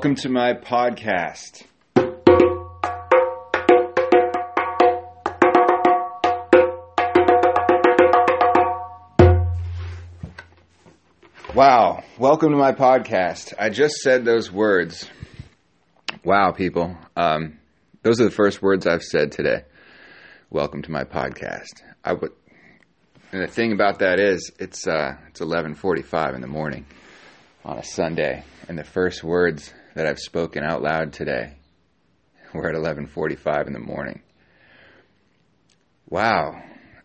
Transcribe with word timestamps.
Welcome 0.00 0.14
to 0.22 0.30
my 0.30 0.54
podcast. 0.54 1.64
Wow, 11.54 12.02
welcome 12.18 12.52
to 12.52 12.56
my 12.56 12.72
podcast. 12.72 13.52
I 13.58 13.68
just 13.68 13.96
said 13.96 14.24
those 14.24 14.50
words. 14.50 15.06
Wow, 16.24 16.52
people. 16.52 16.96
Um, 17.14 17.58
those 18.02 18.22
are 18.22 18.24
the 18.24 18.30
first 18.30 18.62
words 18.62 18.86
I've 18.86 19.02
said 19.02 19.32
today. 19.32 19.64
Welcome 20.48 20.80
to 20.80 20.90
my 20.90 21.04
podcast. 21.04 21.82
I 22.02 22.14
would, 22.14 22.32
and 23.32 23.42
the 23.42 23.48
thing 23.48 23.72
about 23.72 23.98
that 23.98 24.18
is, 24.18 24.50
it's 24.58 24.86
uh, 24.86 25.16
it's 25.28 25.42
eleven 25.42 25.74
forty-five 25.74 26.34
in 26.34 26.40
the 26.40 26.46
morning 26.46 26.86
on 27.66 27.76
a 27.76 27.84
Sunday, 27.84 28.44
and 28.66 28.78
the 28.78 28.84
first 28.84 29.22
words 29.22 29.74
that 29.94 30.06
I've 30.06 30.18
spoken 30.18 30.62
out 30.62 30.82
loud 30.82 31.12
today 31.12 31.56
We're 32.54 32.68
at 32.68 32.74
eleven 32.74 33.06
forty-five 33.06 33.66
in 33.66 33.72
the 33.72 33.78
morning. 33.78 34.22
Wow, 36.08 36.60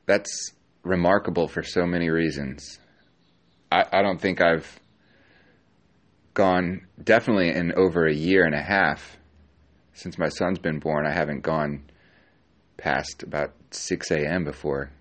that's 0.08 0.54
remarkable 0.84 1.48
for 1.48 1.62
so 1.62 1.86
many 1.86 2.10
reasons. 2.10 2.80
I, 3.72 3.86
I 3.92 4.02
don't 4.02 4.20
think 4.20 4.42
I've 4.42 4.80
gone 6.34 6.88
definitely 7.02 7.50
in 7.50 7.74
over 7.74 8.08
a 8.08 8.14
year 8.14 8.46
and 8.46 8.56
a 8.56 8.62
half 8.62 9.18
since 9.94 10.18
my 10.18 10.30
son's 10.30 10.60
been 10.60 10.80
born. 10.80 11.06
I 11.06 11.12
haven't 11.12 11.42
gone 11.42 11.84
past 12.78 13.24
about 13.24 13.54
6 13.72 14.12
a.m. 14.12 14.44
before 14.44 14.92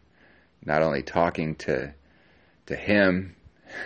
not 0.65 0.83
only 0.83 1.03
talking 1.03 1.55
to 1.57 1.95
to 2.67 2.77
him, 2.77 3.37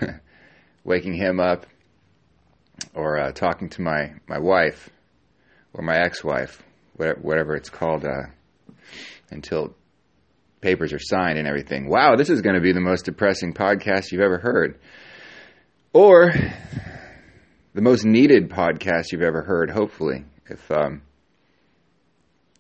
waking 0.84 1.14
him 1.14 1.38
up, 1.38 1.66
or 2.94 3.18
uh, 3.18 3.32
talking 3.32 3.68
to 3.70 3.82
my 3.82 4.12
my 4.26 4.38
wife 4.38 4.90
or 5.74 5.82
my 5.82 5.96
ex-wife, 5.96 6.62
whatever, 6.96 7.54
it's 7.54 7.70
called, 7.70 8.04
uh, 8.04 8.26
until 9.30 9.74
papers 10.60 10.92
are 10.92 10.98
signed 10.98 11.38
and 11.38 11.46
everything. 11.46 11.88
Wow, 11.88 12.16
this 12.16 12.30
is 12.30 12.40
going 12.40 12.56
to 12.56 12.60
be 12.60 12.72
the 12.72 12.80
most 12.80 13.04
depressing 13.04 13.54
podcast 13.54 14.10
you've 14.10 14.22
ever 14.22 14.38
heard. 14.38 14.80
Or 15.92 16.32
the 17.74 17.82
most 17.82 18.04
needed 18.04 18.50
podcast 18.50 19.12
you've 19.12 19.22
ever 19.22 19.42
heard, 19.42 19.70
hopefully, 19.70 20.24
if, 20.46 20.70
um, 20.70 21.02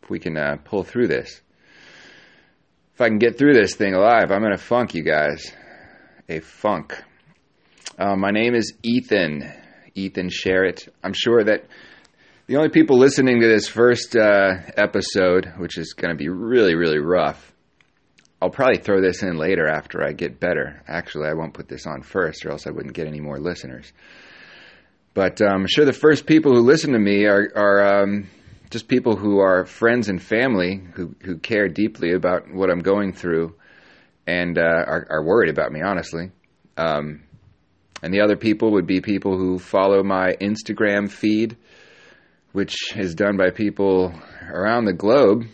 if 0.02 0.10
we 0.10 0.18
can 0.18 0.36
uh, 0.36 0.56
pull 0.64 0.84
through 0.84 1.08
this. 1.08 1.40
If 2.94 3.00
I 3.00 3.08
can 3.08 3.18
get 3.18 3.38
through 3.38 3.54
this 3.54 3.74
thing 3.74 3.94
alive, 3.94 4.30
I'm 4.30 4.44
in 4.44 4.52
a 4.52 4.58
funk, 4.58 4.94
you 4.94 5.02
guys. 5.02 5.52
A 6.28 6.40
funk. 6.40 7.00
Uh, 7.98 8.16
my 8.16 8.30
name 8.30 8.54
is 8.54 8.74
Ethan. 8.82 9.50
Ethan 9.94 10.28
Sharrett. 10.28 10.88
I'm 11.02 11.12
sure 11.12 11.42
that 11.44 11.66
the 12.46 12.56
only 12.56 12.70
people 12.70 12.98
listening 12.98 13.40
to 13.40 13.46
this 13.46 13.68
first 13.68 14.16
uh, 14.16 14.54
episode, 14.76 15.52
which 15.58 15.76
is 15.76 15.92
going 15.92 16.10
to 16.10 16.16
be 16.16 16.28
really, 16.28 16.74
really 16.74 16.98
rough, 16.98 17.52
I'll 18.40 18.50
probably 18.50 18.78
throw 18.78 19.00
this 19.00 19.22
in 19.22 19.36
later 19.36 19.66
after 19.66 20.02
I 20.02 20.12
get 20.12 20.38
better. 20.38 20.82
Actually, 20.86 21.28
I 21.28 21.34
won't 21.34 21.54
put 21.54 21.68
this 21.68 21.86
on 21.86 22.02
first, 22.02 22.46
or 22.46 22.50
else 22.50 22.66
I 22.66 22.70
wouldn't 22.70 22.94
get 22.94 23.06
any 23.06 23.20
more 23.20 23.38
listeners. 23.38 23.92
But 25.14 25.42
um, 25.42 25.62
I'm 25.62 25.66
sure 25.66 25.84
the 25.84 25.92
first 25.92 26.26
people 26.26 26.54
who 26.54 26.60
listen 26.60 26.92
to 26.92 26.98
me 26.98 27.24
are, 27.24 27.50
are 27.56 28.02
um, 28.02 28.28
just 28.70 28.86
people 28.86 29.16
who 29.16 29.38
are 29.40 29.64
friends 29.64 30.08
and 30.08 30.22
family 30.22 30.80
who, 30.94 31.14
who 31.22 31.38
care 31.38 31.68
deeply 31.68 32.12
about 32.12 32.52
what 32.52 32.70
I'm 32.70 32.80
going 32.80 33.12
through 33.12 33.54
and 34.26 34.58
uh, 34.58 34.62
are, 34.62 35.06
are, 35.10 35.24
worried 35.24 35.48
about 35.48 35.72
me, 35.72 35.80
honestly. 35.80 36.30
Um, 36.76 37.22
and 38.02 38.12
the 38.12 38.20
other 38.20 38.36
people 38.36 38.72
would 38.72 38.86
be 38.86 39.00
people 39.00 39.36
who 39.36 39.58
follow 39.58 40.02
my 40.02 40.34
Instagram 40.40 41.10
feed, 41.10 41.56
which 42.52 42.74
is 42.96 43.14
done 43.14 43.36
by 43.36 43.50
people 43.50 44.12
around 44.50 44.84
the 44.84 44.92
globe, 44.92 45.44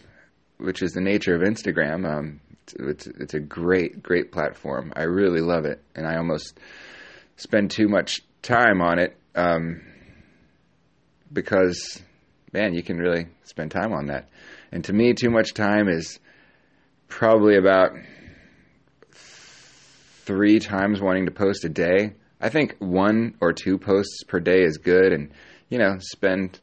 which 0.58 0.82
is 0.82 0.92
the 0.92 1.00
nature 1.00 1.34
of 1.34 1.42
Instagram. 1.42 2.06
Um, 2.06 2.40
it's 2.78 3.06
it's 3.06 3.34
a 3.34 3.40
great 3.40 4.02
great 4.02 4.32
platform. 4.32 4.92
I 4.96 5.02
really 5.02 5.40
love 5.40 5.64
it, 5.64 5.82
and 5.94 6.06
I 6.06 6.16
almost 6.16 6.58
spend 7.36 7.70
too 7.70 7.88
much 7.88 8.20
time 8.42 8.80
on 8.80 8.98
it 8.98 9.16
um, 9.34 9.82
because 11.32 12.02
man, 12.54 12.72
you 12.72 12.82
can 12.82 12.98
really 12.98 13.26
spend 13.42 13.72
time 13.72 13.92
on 13.92 14.06
that. 14.06 14.28
And 14.70 14.84
to 14.84 14.92
me, 14.92 15.12
too 15.12 15.30
much 15.30 15.54
time 15.54 15.88
is 15.88 16.20
probably 17.08 17.56
about 17.56 17.92
three 19.12 20.60
times 20.60 21.00
wanting 21.00 21.26
to 21.26 21.32
post 21.32 21.64
a 21.64 21.68
day. 21.68 22.14
I 22.44 22.50
think 22.50 22.76
one 22.78 23.36
or 23.40 23.54
two 23.54 23.78
posts 23.78 24.22
per 24.28 24.38
day 24.38 24.62
is 24.62 24.76
good, 24.76 25.12
and 25.14 25.30
you 25.70 25.78
know, 25.78 25.96
spend 25.98 26.60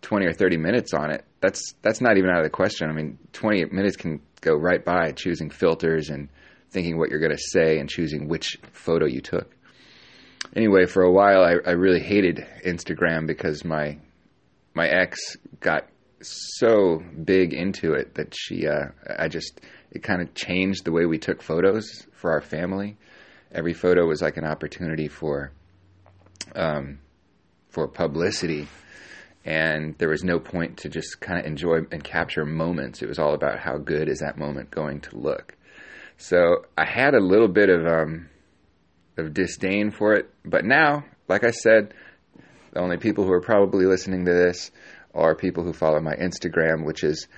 twenty 0.00 0.24
or 0.24 0.32
thirty 0.32 0.56
minutes 0.56 0.94
on 0.94 1.10
it. 1.10 1.24
That's 1.40 1.74
that's 1.82 2.00
not 2.00 2.16
even 2.16 2.30
out 2.30 2.38
of 2.38 2.44
the 2.44 2.50
question. 2.50 2.88
I 2.88 2.92
mean, 2.92 3.18
twenty 3.32 3.64
minutes 3.64 3.96
can 3.96 4.22
go 4.40 4.54
right 4.54 4.84
by 4.84 5.10
choosing 5.10 5.50
filters 5.50 6.10
and 6.10 6.28
thinking 6.70 6.96
what 6.96 7.10
you're 7.10 7.18
going 7.18 7.36
to 7.36 7.42
say 7.50 7.78
and 7.78 7.88
choosing 7.88 8.28
which 8.28 8.56
photo 8.72 9.06
you 9.06 9.20
took. 9.20 9.52
Anyway, 10.54 10.86
for 10.86 11.02
a 11.02 11.10
while, 11.10 11.42
I, 11.42 11.54
I 11.66 11.72
really 11.72 12.00
hated 12.00 12.46
Instagram 12.64 13.26
because 13.26 13.64
my 13.64 13.98
my 14.74 14.86
ex 14.86 15.18
got 15.58 15.88
so 16.22 17.02
big 17.24 17.52
into 17.52 17.94
it 17.94 18.14
that 18.14 18.34
she, 18.34 18.66
uh, 18.66 18.88
I 19.18 19.28
just, 19.28 19.60
it 19.90 20.02
kind 20.02 20.22
of 20.22 20.34
changed 20.34 20.84
the 20.84 20.92
way 20.92 21.04
we 21.04 21.18
took 21.18 21.42
photos 21.42 22.06
for 22.12 22.30
our 22.30 22.40
family. 22.40 22.96
Every 23.56 23.72
photo 23.72 24.06
was 24.06 24.22
like 24.22 24.36
an 24.36 24.44
opportunity 24.44 25.08
for, 25.08 25.50
um, 26.54 27.00
for 27.70 27.88
publicity 27.88 28.68
and 29.46 29.96
there 29.98 30.08
was 30.08 30.24
no 30.24 30.40
point 30.40 30.78
to 30.78 30.88
just 30.88 31.20
kind 31.20 31.38
of 31.38 31.46
enjoy 31.46 31.78
and 31.92 32.02
capture 32.02 32.44
moments. 32.44 33.00
It 33.00 33.08
was 33.08 33.20
all 33.20 33.32
about 33.32 33.60
how 33.60 33.78
good 33.78 34.08
is 34.08 34.18
that 34.18 34.36
moment 34.36 34.72
going 34.72 35.00
to 35.02 35.16
look. 35.16 35.56
So 36.18 36.64
I 36.76 36.84
had 36.84 37.14
a 37.14 37.20
little 37.20 37.46
bit 37.46 37.70
of 37.70 37.86
um, 37.86 38.28
of 39.16 39.32
disdain 39.32 39.92
for 39.92 40.14
it, 40.14 40.28
but 40.44 40.64
now, 40.64 41.04
like 41.28 41.44
I 41.44 41.52
said, 41.52 41.94
the 42.72 42.80
only 42.80 42.96
people 42.96 43.24
who 43.24 43.32
are 43.32 43.40
probably 43.40 43.86
listening 43.86 44.24
to 44.24 44.32
this 44.32 44.72
are 45.14 45.36
people 45.36 45.62
who 45.62 45.72
follow 45.72 46.00
my 46.00 46.14
Instagram, 46.16 46.84
which 46.84 47.04
is 47.04 47.28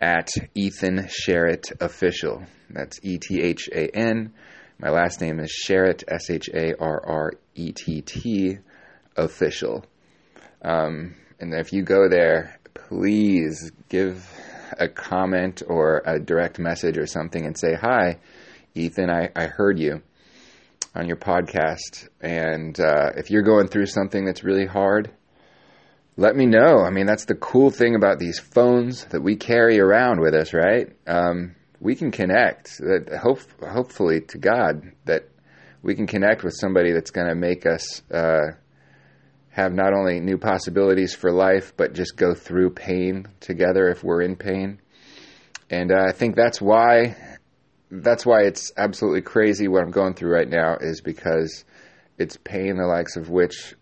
at 0.00 0.28
Ethan 0.54 1.08
Sharrett 1.08 1.72
Official. 1.80 2.44
That's 2.70 3.00
E 3.02 3.18
T 3.18 3.40
H 3.42 3.68
A 3.72 3.88
N. 3.88 4.32
My 4.78 4.90
last 4.90 5.22
name 5.22 5.40
is 5.40 5.50
Sharrett, 5.50 6.04
S 6.06 6.28
H 6.28 6.50
A 6.52 6.74
R 6.78 7.00
R 7.02 7.32
E 7.54 7.72
T 7.72 8.02
T, 8.02 8.58
Official. 9.16 9.86
Um, 10.60 11.14
and 11.40 11.54
if 11.54 11.72
you 11.72 11.82
go 11.82 12.10
there, 12.10 12.58
please 12.74 13.72
give 13.88 14.28
a 14.78 14.86
comment 14.88 15.62
or 15.66 16.02
a 16.04 16.20
direct 16.20 16.58
message 16.58 16.98
or 16.98 17.06
something 17.06 17.46
and 17.46 17.58
say, 17.58 17.74
Hi, 17.74 18.18
Ethan, 18.74 19.08
I, 19.08 19.30
I 19.34 19.46
heard 19.46 19.78
you 19.78 20.02
on 20.94 21.06
your 21.06 21.16
podcast. 21.16 22.08
And 22.20 22.78
uh, 22.78 23.12
if 23.16 23.30
you're 23.30 23.42
going 23.42 23.68
through 23.68 23.86
something 23.86 24.26
that's 24.26 24.44
really 24.44 24.66
hard, 24.66 25.10
let 26.18 26.36
me 26.36 26.44
know. 26.44 26.80
I 26.80 26.90
mean, 26.90 27.06
that's 27.06 27.24
the 27.24 27.34
cool 27.34 27.70
thing 27.70 27.94
about 27.94 28.18
these 28.18 28.38
phones 28.38 29.06
that 29.06 29.22
we 29.22 29.36
carry 29.36 29.80
around 29.80 30.20
with 30.20 30.34
us, 30.34 30.52
right? 30.52 30.94
Um, 31.06 31.55
we 31.80 31.94
can 31.94 32.10
connect. 32.10 32.78
That 32.78 33.18
hope, 33.22 33.40
hopefully, 33.62 34.20
to 34.28 34.38
God, 34.38 34.92
that 35.04 35.28
we 35.82 35.94
can 35.94 36.06
connect 36.06 36.42
with 36.42 36.54
somebody 36.54 36.92
that's 36.92 37.10
going 37.10 37.28
to 37.28 37.34
make 37.34 37.66
us 37.66 38.02
uh, 38.10 38.52
have 39.50 39.72
not 39.72 39.92
only 39.92 40.20
new 40.20 40.38
possibilities 40.38 41.14
for 41.14 41.32
life, 41.32 41.72
but 41.76 41.94
just 41.94 42.16
go 42.16 42.34
through 42.34 42.70
pain 42.70 43.26
together 43.40 43.88
if 43.88 44.02
we're 44.04 44.22
in 44.22 44.36
pain. 44.36 44.80
And 45.70 45.92
uh, 45.92 46.04
I 46.08 46.12
think 46.12 46.36
that's 46.36 46.60
why 46.60 47.16
that's 47.90 48.26
why 48.26 48.42
it's 48.42 48.72
absolutely 48.76 49.22
crazy 49.22 49.68
what 49.68 49.82
I'm 49.82 49.92
going 49.92 50.14
through 50.14 50.32
right 50.32 50.48
now 50.48 50.76
is 50.80 51.00
because 51.00 51.64
it's 52.18 52.36
pain 52.36 52.76
the 52.76 52.86
likes 52.86 53.16
of 53.16 53.30
which 53.30 53.74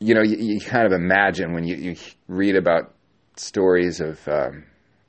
you 0.00 0.14
know 0.14 0.22
you, 0.22 0.36
you 0.36 0.60
kind 0.60 0.86
of 0.86 0.92
imagine 0.92 1.52
when 1.52 1.64
you, 1.64 1.76
you 1.76 1.96
read 2.26 2.56
about 2.56 2.94
stories 3.36 4.00
of 4.00 4.26
um, 4.28 4.64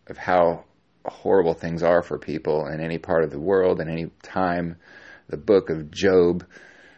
of 0.08 0.18
how 0.18 0.66
horrible 1.10 1.54
things 1.54 1.84
are 1.84 2.02
for 2.02 2.18
people 2.18 2.68
in 2.68 2.80
any 2.80 2.98
part 2.98 3.24
of 3.24 3.32
the 3.32 3.40
world 3.40 3.80
in 3.80 3.90
any 3.90 4.10
time. 4.24 4.78
The 5.28 5.38
book 5.38 5.70
of 5.70 5.92
Job 5.92 6.46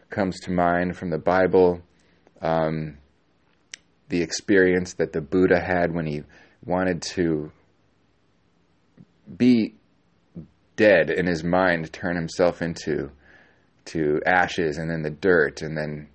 comes 0.09 0.39
to 0.41 0.51
mind 0.51 0.97
from 0.97 1.09
the 1.09 1.17
Bible. 1.17 1.81
Um, 2.41 2.97
the 4.09 4.21
experience 4.21 4.93
that 4.95 5.13
the 5.13 5.21
Buddha 5.21 5.59
had 5.59 5.93
when 5.93 6.05
he 6.05 6.23
wanted 6.65 7.01
to 7.01 7.51
be 9.37 9.75
dead 10.75 11.09
in 11.09 11.27
his 11.27 11.43
mind, 11.43 11.91
turn 11.93 12.15
himself 12.15 12.61
into 12.61 13.11
to 13.85 14.21
ashes 14.25 14.77
and 14.77 14.89
then 14.89 15.01
the 15.01 15.09
dirt 15.09 15.61
and 15.61 15.77
then 15.77 16.09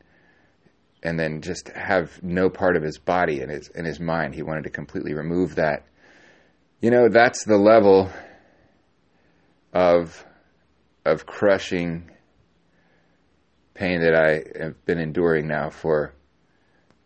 and 1.02 1.18
then 1.18 1.40
just 1.40 1.68
have 1.68 2.22
no 2.22 2.48
part 2.48 2.76
of 2.76 2.82
his 2.82 2.98
body 2.98 3.40
in 3.40 3.48
his 3.48 3.68
in 3.68 3.84
his 3.84 4.00
mind. 4.00 4.34
He 4.34 4.42
wanted 4.42 4.64
to 4.64 4.70
completely 4.70 5.14
remove 5.14 5.54
that. 5.56 5.84
You 6.78 6.90
know, 6.90 7.08
that's 7.08 7.44
the 7.44 7.56
level 7.56 8.10
of 9.72 10.24
of 11.06 11.24
crushing 11.24 12.10
pain 13.72 14.02
that 14.02 14.14
I 14.14 14.62
have 14.62 14.84
been 14.84 14.98
enduring 14.98 15.48
now 15.48 15.70
for 15.70 16.14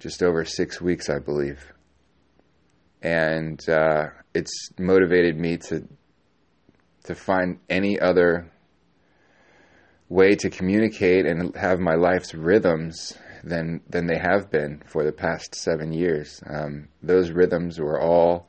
just 0.00 0.22
over 0.22 0.44
six 0.44 0.80
weeks, 0.80 1.08
I 1.08 1.20
believe. 1.20 1.72
And 3.02 3.60
uh, 3.68 4.08
it's 4.34 4.70
motivated 4.76 5.38
me 5.38 5.58
to 5.58 5.86
to 7.04 7.14
find 7.14 7.60
any 7.68 8.00
other 8.00 8.50
way 10.08 10.34
to 10.34 10.50
communicate 10.50 11.26
and 11.26 11.54
have 11.54 11.78
my 11.78 11.94
life's 11.94 12.34
rhythms 12.34 13.16
than 13.44 13.82
than 13.88 14.06
they 14.06 14.18
have 14.18 14.50
been 14.50 14.82
for 14.84 15.04
the 15.04 15.12
past 15.12 15.54
seven 15.54 15.92
years. 15.92 16.42
Um, 16.44 16.88
those 17.04 17.30
rhythms 17.30 17.78
were 17.78 18.00
all 18.00 18.48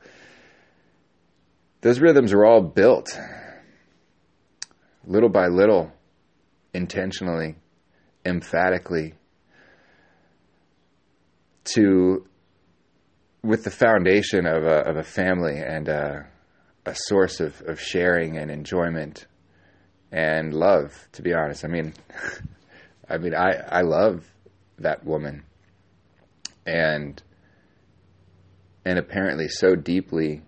those 1.82 2.00
rhythms 2.00 2.32
were 2.32 2.46
all 2.46 2.62
built 2.62 3.18
little 5.04 5.28
by 5.28 5.48
little, 5.48 5.92
intentionally, 6.72 7.56
emphatically, 8.24 9.14
to 11.64 12.24
with 13.42 13.64
the 13.64 13.70
foundation 13.70 14.46
of 14.46 14.62
a 14.62 14.88
of 14.88 14.96
a 14.96 15.02
family 15.02 15.58
and 15.58 15.88
a, 15.88 16.26
a 16.86 16.94
source 16.94 17.40
of, 17.40 17.60
of 17.62 17.80
sharing 17.80 18.36
and 18.36 18.50
enjoyment 18.50 19.26
and 20.12 20.54
love. 20.54 21.08
To 21.12 21.22
be 21.22 21.34
honest, 21.34 21.64
I 21.64 21.68
mean, 21.68 21.94
I 23.08 23.18
mean, 23.18 23.34
I 23.34 23.54
I 23.68 23.80
love 23.80 24.24
that 24.78 25.04
woman, 25.04 25.42
and 26.64 27.20
and 28.84 28.98
apparently 28.98 29.48
so 29.48 29.74
deeply 29.74 30.42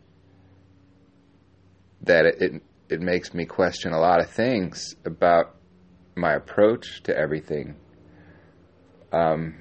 that 2.04 2.26
it, 2.26 2.36
it 2.40 2.62
it 2.88 3.00
makes 3.00 3.34
me 3.34 3.44
question 3.44 3.92
a 3.92 3.98
lot 3.98 4.20
of 4.20 4.30
things 4.30 4.94
about 5.04 5.56
my 6.14 6.34
approach 6.34 7.02
to 7.04 7.16
everything. 7.16 7.76
Um, 9.12 9.54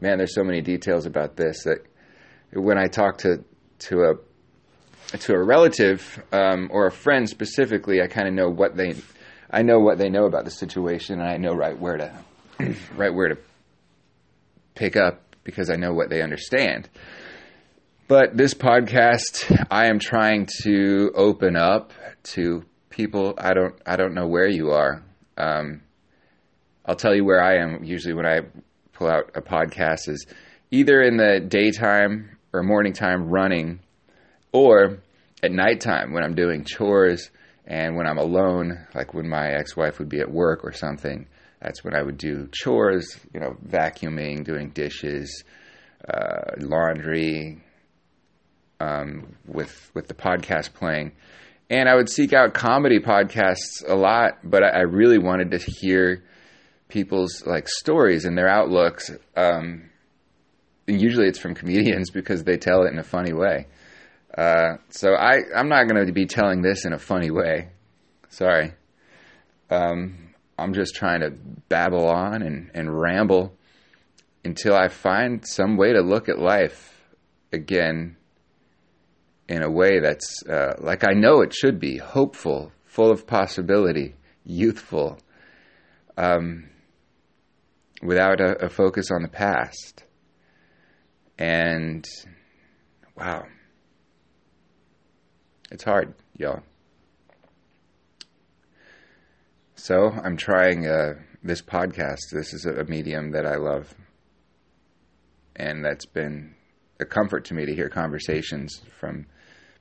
man, 0.00 0.18
there's 0.18 0.34
so 0.34 0.44
many 0.44 0.60
details 0.60 1.06
about 1.06 1.36
this 1.36 1.64
that 1.64 1.78
when 2.52 2.78
I 2.78 2.86
talk 2.86 3.18
to 3.18 3.44
to 3.80 4.02
a 4.02 5.16
to 5.18 5.32
a 5.32 5.42
relative 5.42 6.22
um, 6.32 6.68
or 6.72 6.86
a 6.86 6.92
friend 6.92 7.28
specifically, 7.28 8.02
I 8.02 8.08
kind 8.08 8.28
of 8.28 8.34
know 8.34 8.50
what 8.50 8.76
they 8.76 8.94
I 9.50 9.62
know 9.62 9.78
what 9.78 9.98
they 9.98 10.08
know 10.08 10.26
about 10.26 10.44
the 10.44 10.50
situation, 10.50 11.20
and 11.20 11.28
I 11.28 11.36
know 11.36 11.54
right 11.54 11.78
where 11.78 11.96
to 11.96 12.12
right 12.96 13.14
where 13.14 13.28
to 13.28 13.38
pick 14.74 14.96
up 14.96 15.36
because 15.44 15.70
I 15.70 15.76
know 15.76 15.92
what 15.92 16.10
they 16.10 16.20
understand. 16.20 16.88
But 18.08 18.34
this 18.38 18.54
podcast, 18.54 19.66
I 19.70 19.88
am 19.88 19.98
trying 19.98 20.48
to 20.62 21.12
open 21.14 21.56
up 21.56 21.92
to 22.32 22.64
people. 22.88 23.34
I 23.36 23.52
don't 23.52 23.74
I 23.84 23.96
don't 23.96 24.14
know 24.14 24.26
where 24.26 24.48
you 24.48 24.70
are. 24.70 25.02
Um, 25.36 25.82
I'll 26.86 26.96
tell 26.96 27.14
you 27.14 27.22
where 27.22 27.42
I 27.42 27.58
am 27.58 27.84
usually 27.84 28.14
when 28.14 28.24
I 28.24 28.40
pull 28.94 29.08
out 29.08 29.32
a 29.34 29.42
podcast 29.42 30.08
is 30.08 30.26
either 30.70 31.02
in 31.02 31.18
the 31.18 31.38
daytime 31.46 32.38
or 32.54 32.62
morning 32.62 32.94
time 32.94 33.28
running, 33.28 33.80
or 34.52 35.00
at 35.42 35.52
nighttime 35.52 36.14
when 36.14 36.24
I'm 36.24 36.34
doing 36.34 36.64
chores 36.64 37.30
and 37.66 37.94
when 37.94 38.06
I'm 38.06 38.16
alone, 38.16 38.86
like 38.94 39.12
when 39.12 39.28
my 39.28 39.50
ex-wife 39.50 39.98
would 39.98 40.08
be 40.08 40.20
at 40.20 40.30
work 40.30 40.64
or 40.64 40.72
something. 40.72 41.26
That's 41.60 41.84
when 41.84 41.94
I 41.94 42.02
would 42.02 42.16
do 42.16 42.48
chores, 42.54 43.20
you 43.34 43.40
know, 43.40 43.58
vacuuming, 43.68 44.44
doing 44.44 44.70
dishes, 44.70 45.44
uh, 46.08 46.52
laundry, 46.56 47.62
um, 48.80 49.36
with 49.46 49.90
with 49.94 50.08
the 50.08 50.14
podcast 50.14 50.74
playing. 50.74 51.12
And 51.70 51.88
I 51.88 51.94
would 51.94 52.08
seek 52.08 52.32
out 52.32 52.54
comedy 52.54 52.98
podcasts 52.98 53.86
a 53.86 53.94
lot, 53.94 54.38
but 54.42 54.62
I, 54.62 54.68
I 54.68 54.80
really 54.80 55.18
wanted 55.18 55.50
to 55.50 55.58
hear 55.58 56.24
people's 56.88 57.44
like 57.46 57.68
stories 57.68 58.24
and 58.24 58.36
their 58.36 58.48
outlooks. 58.48 59.10
Um, 59.36 59.90
usually 60.86 61.28
it's 61.28 61.38
from 61.38 61.54
comedians 61.54 62.10
because 62.14 62.44
they 62.44 62.56
tell 62.56 62.84
it 62.84 62.92
in 62.92 62.98
a 62.98 63.04
funny 63.04 63.32
way. 63.32 63.66
Uh, 64.36 64.76
so 64.90 65.14
I, 65.14 65.40
I'm 65.54 65.68
not 65.68 65.88
going 65.88 66.06
to 66.06 66.12
be 66.12 66.26
telling 66.26 66.62
this 66.62 66.84
in 66.84 66.92
a 66.92 66.98
funny 66.98 67.30
way. 67.30 67.70
Sorry. 68.28 68.72
Um, 69.70 70.34
I'm 70.58 70.74
just 70.74 70.94
trying 70.94 71.20
to 71.20 71.30
babble 71.68 72.06
on 72.08 72.42
and, 72.42 72.70
and 72.74 72.98
ramble 72.98 73.54
until 74.44 74.74
I 74.74 74.88
find 74.88 75.46
some 75.46 75.76
way 75.76 75.92
to 75.92 76.00
look 76.00 76.28
at 76.28 76.38
life 76.38 77.04
again 77.52 78.16
in 79.48 79.62
a 79.62 79.70
way 79.70 79.98
that's 80.00 80.42
uh, 80.46 80.74
like 80.78 81.04
I 81.04 81.14
know 81.14 81.40
it 81.40 81.54
should 81.54 81.80
be 81.80 81.96
hopeful, 81.96 82.70
full 82.84 83.10
of 83.10 83.26
possibility, 83.26 84.14
youthful, 84.44 85.18
um, 86.16 86.68
without 88.02 88.40
a, 88.40 88.66
a 88.66 88.68
focus 88.68 89.10
on 89.10 89.22
the 89.22 89.28
past. 89.28 90.04
And 91.38 92.06
wow, 93.16 93.44
it's 95.70 95.84
hard, 95.84 96.14
y'all. 96.36 96.62
So 99.76 100.10
I'm 100.10 100.36
trying 100.36 100.86
uh, 100.86 101.14
this 101.42 101.62
podcast. 101.62 102.18
This 102.32 102.52
is 102.52 102.66
a 102.66 102.84
medium 102.84 103.30
that 103.30 103.46
I 103.46 103.56
love, 103.56 103.94
and 105.56 105.84
that's 105.84 106.04
been 106.04 106.54
a 107.00 107.06
comfort 107.06 107.44
to 107.46 107.54
me 107.54 107.64
to 107.64 107.74
hear 107.74 107.88
conversations 107.88 108.82
from 108.98 109.26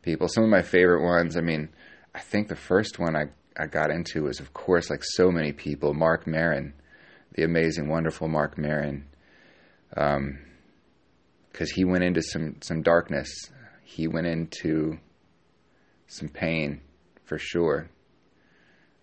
people. 0.07 0.29
Some 0.29 0.45
of 0.45 0.49
my 0.49 0.61
favorite 0.61 1.03
ones. 1.03 1.35
I 1.35 1.41
mean, 1.41 1.67
I 2.15 2.19
think 2.21 2.47
the 2.47 2.55
first 2.55 2.97
one 2.97 3.13
I 3.15 3.25
I 3.59 3.65
got 3.67 3.91
into 3.91 4.23
was, 4.23 4.39
of 4.39 4.53
course, 4.53 4.89
like 4.89 5.03
so 5.03 5.29
many 5.31 5.51
people, 5.51 5.93
Marc 5.93 6.25
Maron, 6.25 6.73
the 7.33 7.43
amazing, 7.43 7.89
wonderful 7.89 8.29
Marc 8.29 8.57
Maron. 8.57 9.05
Um, 9.97 10.39
because 11.51 11.71
he 11.71 11.83
went 11.83 12.05
into 12.05 12.21
some 12.21 12.55
some 12.61 12.81
darkness. 12.83 13.29
He 13.83 14.07
went 14.07 14.27
into 14.27 14.97
some 16.07 16.29
pain 16.29 16.79
for 17.25 17.37
sure. 17.37 17.89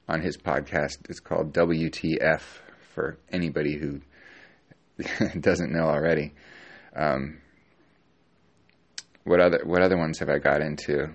On 0.09 0.23
his 0.23 0.39
podcast, 0.39 0.99
it's 1.11 1.21
called 1.21 1.53
WTF 1.53 2.41
for 2.95 3.19
anybody 3.31 3.77
who 3.77 4.01
doesn't 5.41 5.71
know 5.73 5.85
already. 5.85 6.33
Um, 6.97 7.41
what 9.25 9.41
other 9.41 9.61
what 9.65 9.83
other 9.83 9.97
ones 9.97 10.19
have 10.19 10.29
I 10.29 10.39
got 10.39 10.61
into? 10.61 11.09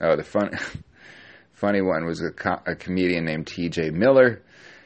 Oh, 0.00 0.16
the 0.16 0.24
fun 0.24 0.50
funny 1.52 1.80
one 1.80 2.04
was 2.06 2.22
a, 2.22 2.30
co- 2.30 2.62
a 2.66 2.74
comedian 2.74 3.24
named 3.24 3.46
T.J. 3.46 3.90
Miller. 3.90 4.42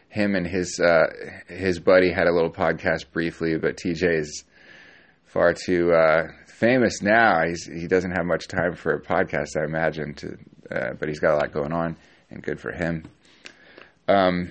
Him 0.08 0.34
and 0.34 0.46
his 0.46 0.80
uh, 0.80 1.06
his 1.48 1.78
buddy 1.80 2.12
had 2.12 2.26
a 2.26 2.32
little 2.32 2.52
podcast 2.52 3.10
briefly, 3.12 3.56
but 3.58 3.76
T.J. 3.76 4.06
is 4.06 4.44
far 5.24 5.52
too 5.54 5.92
uh, 5.92 6.28
famous 6.46 7.02
now. 7.02 7.46
He's 7.46 7.66
he 7.66 7.86
doesn't 7.86 8.12
have 8.12 8.24
much 8.24 8.48
time 8.48 8.74
for 8.74 8.94
a 8.94 9.00
podcast, 9.00 9.56
I 9.60 9.64
imagine. 9.64 10.14
To 10.14 10.36
uh, 10.70 10.94
but 10.98 11.08
he's 11.08 11.20
got 11.20 11.34
a 11.34 11.36
lot 11.36 11.52
going 11.52 11.72
on, 11.72 11.96
and 12.30 12.42
good 12.42 12.60
for 12.60 12.72
him. 12.72 13.04
Um, 14.08 14.50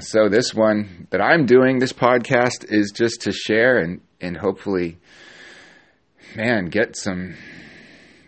so 0.00 0.28
this 0.28 0.52
one 0.52 1.06
that 1.10 1.20
I'm 1.20 1.46
doing, 1.46 1.78
this 1.78 1.92
podcast, 1.92 2.66
is 2.68 2.92
just 2.94 3.22
to 3.22 3.32
share 3.32 3.78
and 3.78 4.00
and 4.20 4.36
hopefully, 4.36 4.98
man, 6.36 6.66
get 6.66 6.96
some 6.96 7.34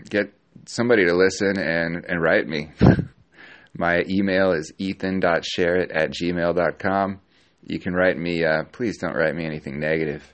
get 0.08 0.32
somebody 0.66 1.04
to 1.04 1.14
listen 1.14 1.58
and 1.58 2.04
and 2.04 2.22
write 2.22 2.46
me. 2.46 2.70
My 3.78 4.04
email 4.08 4.52
is 4.52 4.72
ethan.sharrett 4.78 5.94
at 5.94 6.10
gmail.com. 6.10 7.20
You 7.66 7.78
can 7.78 7.94
write 7.94 8.16
me, 8.16 8.42
uh, 8.42 8.64
please 8.72 8.96
don't 8.96 9.14
write 9.14 9.34
me 9.34 9.44
anything 9.44 9.78
negative. 9.78 10.32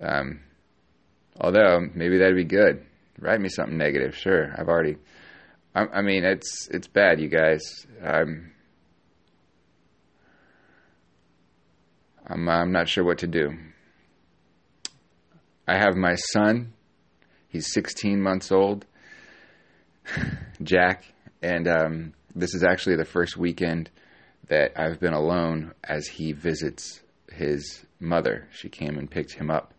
Um, 0.00 0.40
although 1.40 1.80
maybe 1.94 2.18
that'd 2.18 2.36
be 2.36 2.44
good. 2.44 2.84
Write 3.18 3.40
me 3.40 3.48
something 3.48 3.76
negative. 3.76 4.16
Sure, 4.16 4.54
I've 4.56 4.68
already. 4.68 4.98
I, 5.74 5.86
I 5.86 6.02
mean, 6.02 6.24
it's 6.24 6.68
it's 6.68 6.86
bad, 6.86 7.20
you 7.20 7.28
guys. 7.28 7.62
I'm. 8.04 8.52
I'm 12.26 12.48
I'm 12.48 12.72
not 12.72 12.88
sure 12.88 13.04
what 13.04 13.18
to 13.18 13.26
do. 13.26 13.56
I 15.66 15.78
have 15.78 15.96
my 15.96 16.14
son. 16.14 16.74
He's 17.48 17.72
16 17.72 18.20
months 18.20 18.52
old. 18.52 18.84
Jack, 20.62 21.04
and 21.42 21.66
um, 21.66 22.12
this 22.34 22.54
is 22.54 22.62
actually 22.62 22.96
the 22.96 23.04
first 23.04 23.36
weekend 23.36 23.90
that 24.48 24.72
I've 24.76 25.00
been 25.00 25.14
alone 25.14 25.72
as 25.82 26.06
he 26.06 26.32
visits 26.32 27.00
his 27.32 27.84
mother. 27.98 28.46
She 28.52 28.68
came 28.68 28.98
and 28.98 29.10
picked 29.10 29.32
him 29.32 29.50
up 29.50 29.72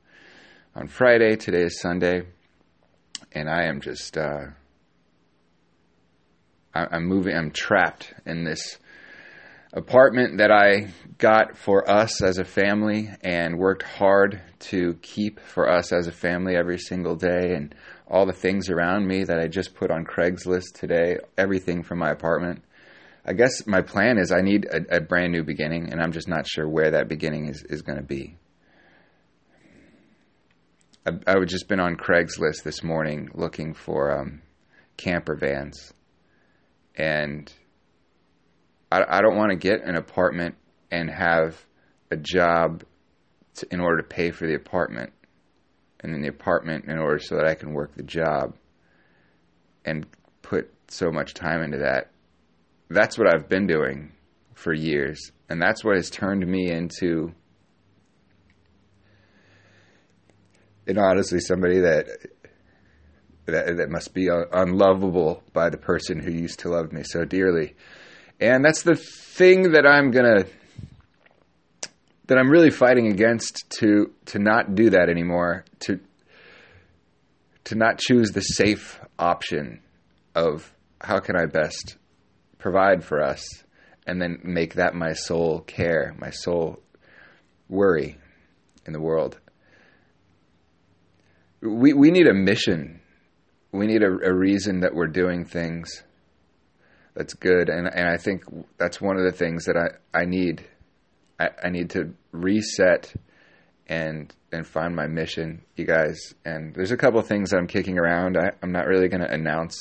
on 0.76 0.88
Friday. 0.88 1.36
Today 1.36 1.64
is 1.64 1.80
Sunday, 1.80 2.24
and 3.32 3.48
I 3.48 3.66
am 3.66 3.80
just 3.80 4.18
uh, 4.18 4.48
I, 6.74 6.88
I'm 6.92 7.06
moving. 7.06 7.36
I'm 7.36 7.52
trapped 7.52 8.14
in 8.26 8.44
this 8.44 8.80
apartment 9.74 10.38
that 10.38 10.52
I 10.52 10.94
got 11.18 11.58
for 11.58 11.90
us 11.90 12.22
as 12.22 12.38
a 12.38 12.46
family 12.46 13.10
and 13.22 13.58
worked 13.58 13.84
hard 13.84 14.42
to 14.60 14.96
keep 15.02 15.40
for 15.40 15.70
us 15.70 15.92
as 15.92 16.08
a 16.08 16.12
family 16.12 16.56
every 16.56 16.78
single 16.78 17.16
day 17.16 17.54
and 17.54 17.76
all 18.08 18.26
the 18.26 18.34
things 18.34 18.70
around 18.70 19.08
me 19.08 19.24
that 19.24 19.40
I 19.40 19.48
just 19.48 19.74
put 19.76 19.92
on 19.92 20.06
Craigslist 20.06 20.74
today, 20.74 21.18
everything 21.38 21.84
from 21.84 22.00
my 22.00 22.12
apartment. 22.12 22.64
I 23.26 23.34
guess 23.34 23.66
my 23.66 23.82
plan 23.82 24.20
is 24.20 24.32
I 24.32 24.42
need 24.42 24.66
a, 24.66 24.98
a 24.98 25.02
brand 25.02 25.32
new 25.32 25.44
beginning, 25.44 25.92
and 25.92 26.00
I'm 26.00 26.12
just 26.12 26.28
not 26.28 26.48
sure 26.48 26.70
where 26.70 26.92
that 26.92 27.08
beginning 27.08 27.48
is, 27.48 27.64
is 27.64 27.82
going 27.82 27.98
to 27.98 28.04
be. 28.04 28.38
I, 31.08 31.12
I 31.26 31.44
just 31.46 31.68
been 31.68 31.80
on 31.80 31.96
Craigslist 31.96 32.64
this 32.64 32.84
morning 32.84 33.30
looking 33.34 33.74
for 33.74 34.20
um, 34.20 34.42
camper 34.98 35.36
vans, 35.36 35.92
and 36.96 37.52
I, 38.96 39.18
I 39.18 39.22
don't 39.22 39.36
want 39.36 39.52
to 39.52 39.58
get 39.58 39.84
an 39.84 39.96
apartment 39.96 40.56
and 40.92 41.10
have 41.10 41.66
a 42.12 42.16
job 42.16 42.84
to, 43.56 43.68
in 43.72 43.80
order 43.80 43.98
to 43.98 44.08
pay 44.08 44.32
for 44.32 44.48
the 44.48 44.56
apartment, 44.56 45.12
and 46.00 46.14
then 46.14 46.22
the 46.22 46.30
apartment 46.30 46.86
in 46.86 46.98
order 46.98 47.20
so 47.20 47.36
that 47.36 47.46
I 47.46 47.56
can 47.56 47.74
work 47.74 47.96
the 47.96 48.04
job, 48.04 48.56
and 49.84 50.06
put 50.42 50.72
so 50.88 51.12
much 51.12 51.34
time 51.34 51.62
into 51.62 51.80
that. 51.80 52.12
That's 52.90 53.18
what 53.18 53.34
I've 53.34 53.50
been 53.50 53.68
doing 53.68 54.12
for 54.54 54.74
years, 54.74 55.32
and 55.50 55.62
that's 55.62 55.84
what 55.84 55.96
has 55.96 56.10
turned 56.10 56.46
me 56.46 56.70
into 56.70 57.34
and 60.88 61.00
honestly 61.00 61.40
somebody 61.40 61.80
that 61.80 62.08
that 63.46 63.78
that 63.78 63.90
must 63.90 64.14
be 64.14 64.28
unlovable 64.28 65.44
by 65.54 65.70
the 65.70 65.78
person 65.78 66.20
who 66.20 66.32
used 66.32 66.60
to 66.60 66.70
love 66.70 66.92
me 66.92 67.04
so 67.04 67.26
dearly. 67.26 67.76
And 68.40 68.64
that's 68.64 68.84
the 68.84 68.96
thing 68.96 69.72
that 69.74 69.86
I'm 69.86 70.12
going 70.12 70.44
to 70.44 70.48
that 72.28 72.40
I'm 72.40 72.50
really 72.50 72.72
fighting 72.72 73.08
against 73.08 73.70
to 73.80 74.12
to 74.28 74.40
not 74.40 74.76
do 74.76 74.90
that 74.92 75.10
anymore, 75.10 75.66
to 75.82 76.00
to 77.66 77.76
not 77.76 78.00
choose 78.00 78.32
the 78.32 78.42
safe 78.42 79.00
option 79.18 79.82
of 80.34 80.74
how 81.02 81.20
can 81.20 81.36
I 81.36 81.46
best 81.46 81.98
provide 82.58 83.04
for 83.04 83.22
us 83.22 83.44
and 84.08 84.22
then 84.22 84.40
make 84.44 84.76
that 84.76 84.94
my 84.94 85.14
sole 85.14 85.62
care, 85.62 86.16
my 86.20 86.30
sole 86.30 86.80
worry 87.70 88.18
in 88.86 88.94
the 88.94 89.02
world 89.02 89.40
we 91.66 91.94
we 91.94 92.12
need 92.12 92.28
a 92.28 92.34
mission. 92.34 93.02
We 93.72 93.88
need 93.88 94.04
a, 94.04 94.08
a 94.08 94.34
reason 94.34 94.82
that 94.82 94.94
we're 94.94 95.08
doing 95.08 95.46
things 95.46 96.04
that's 97.16 97.34
good, 97.34 97.70
and 97.70 97.88
and 97.88 98.08
I 98.08 98.18
think 98.18 98.44
that's 98.78 99.02
one 99.02 99.18
of 99.18 99.24
the 99.24 99.32
things 99.32 99.66
that 99.66 99.78
I 99.78 100.18
I 100.18 100.26
need. 100.26 100.66
I, 101.38 101.50
I 101.66 101.70
need 101.70 101.90
to 101.92 102.14
reset 102.32 103.14
and 103.88 104.34
and 104.52 104.66
find 104.66 104.96
my 104.96 105.08
mission, 105.08 105.62
you 105.76 105.86
guys. 105.86 106.34
And 106.46 106.74
there's 106.74 106.92
a 106.92 106.98
couple 106.98 107.20
of 107.20 107.28
things 107.28 107.50
that 107.50 107.58
I'm 107.58 107.68
kicking 107.68 107.98
around. 107.98 108.38
I, 108.38 108.52
I'm 108.62 108.72
not 108.72 108.88
really 108.88 109.08
going 109.08 109.22
to 109.22 109.32
announce 109.32 109.78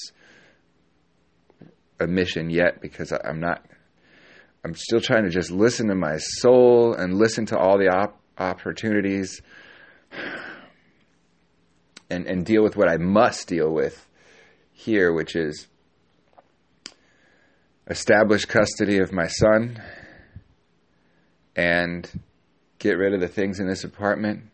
a 2.00 2.07
mission 2.07 2.50
yet 2.50 2.81
because 2.81 3.12
I, 3.12 3.19
I'm 3.25 3.41
not. 3.41 3.64
I'm 4.64 4.75
still 4.75 5.00
trying 5.00 5.25
to 5.25 5.31
just 5.31 5.50
listen 5.50 5.88
to 5.88 5.95
my 5.95 6.17
soul 6.17 6.95
and 6.95 7.19
listen 7.19 7.47
to 7.47 7.59
all 7.59 7.79
the 7.79 7.88
op- 7.88 8.19
opportunities 8.38 9.43
and, 12.09 12.26
and 12.26 12.47
deal 12.47 12.62
with 12.62 12.76
what 12.76 12.88
I 12.88 12.97
must 12.97 13.47
deal 13.47 13.71
with 13.71 14.09
here, 14.73 15.12
which 15.12 15.37
is 15.37 15.69
establish 17.88 18.45
custody 18.45 18.99
of 18.99 19.12
my 19.12 19.26
son 19.26 19.83
and 21.57 22.11
get 22.79 22.97
rid 22.97 23.14
of 23.14 23.21
the 23.21 23.29
things 23.29 23.61
in 23.61 23.69
this 23.69 23.85
apartment, 23.85 24.45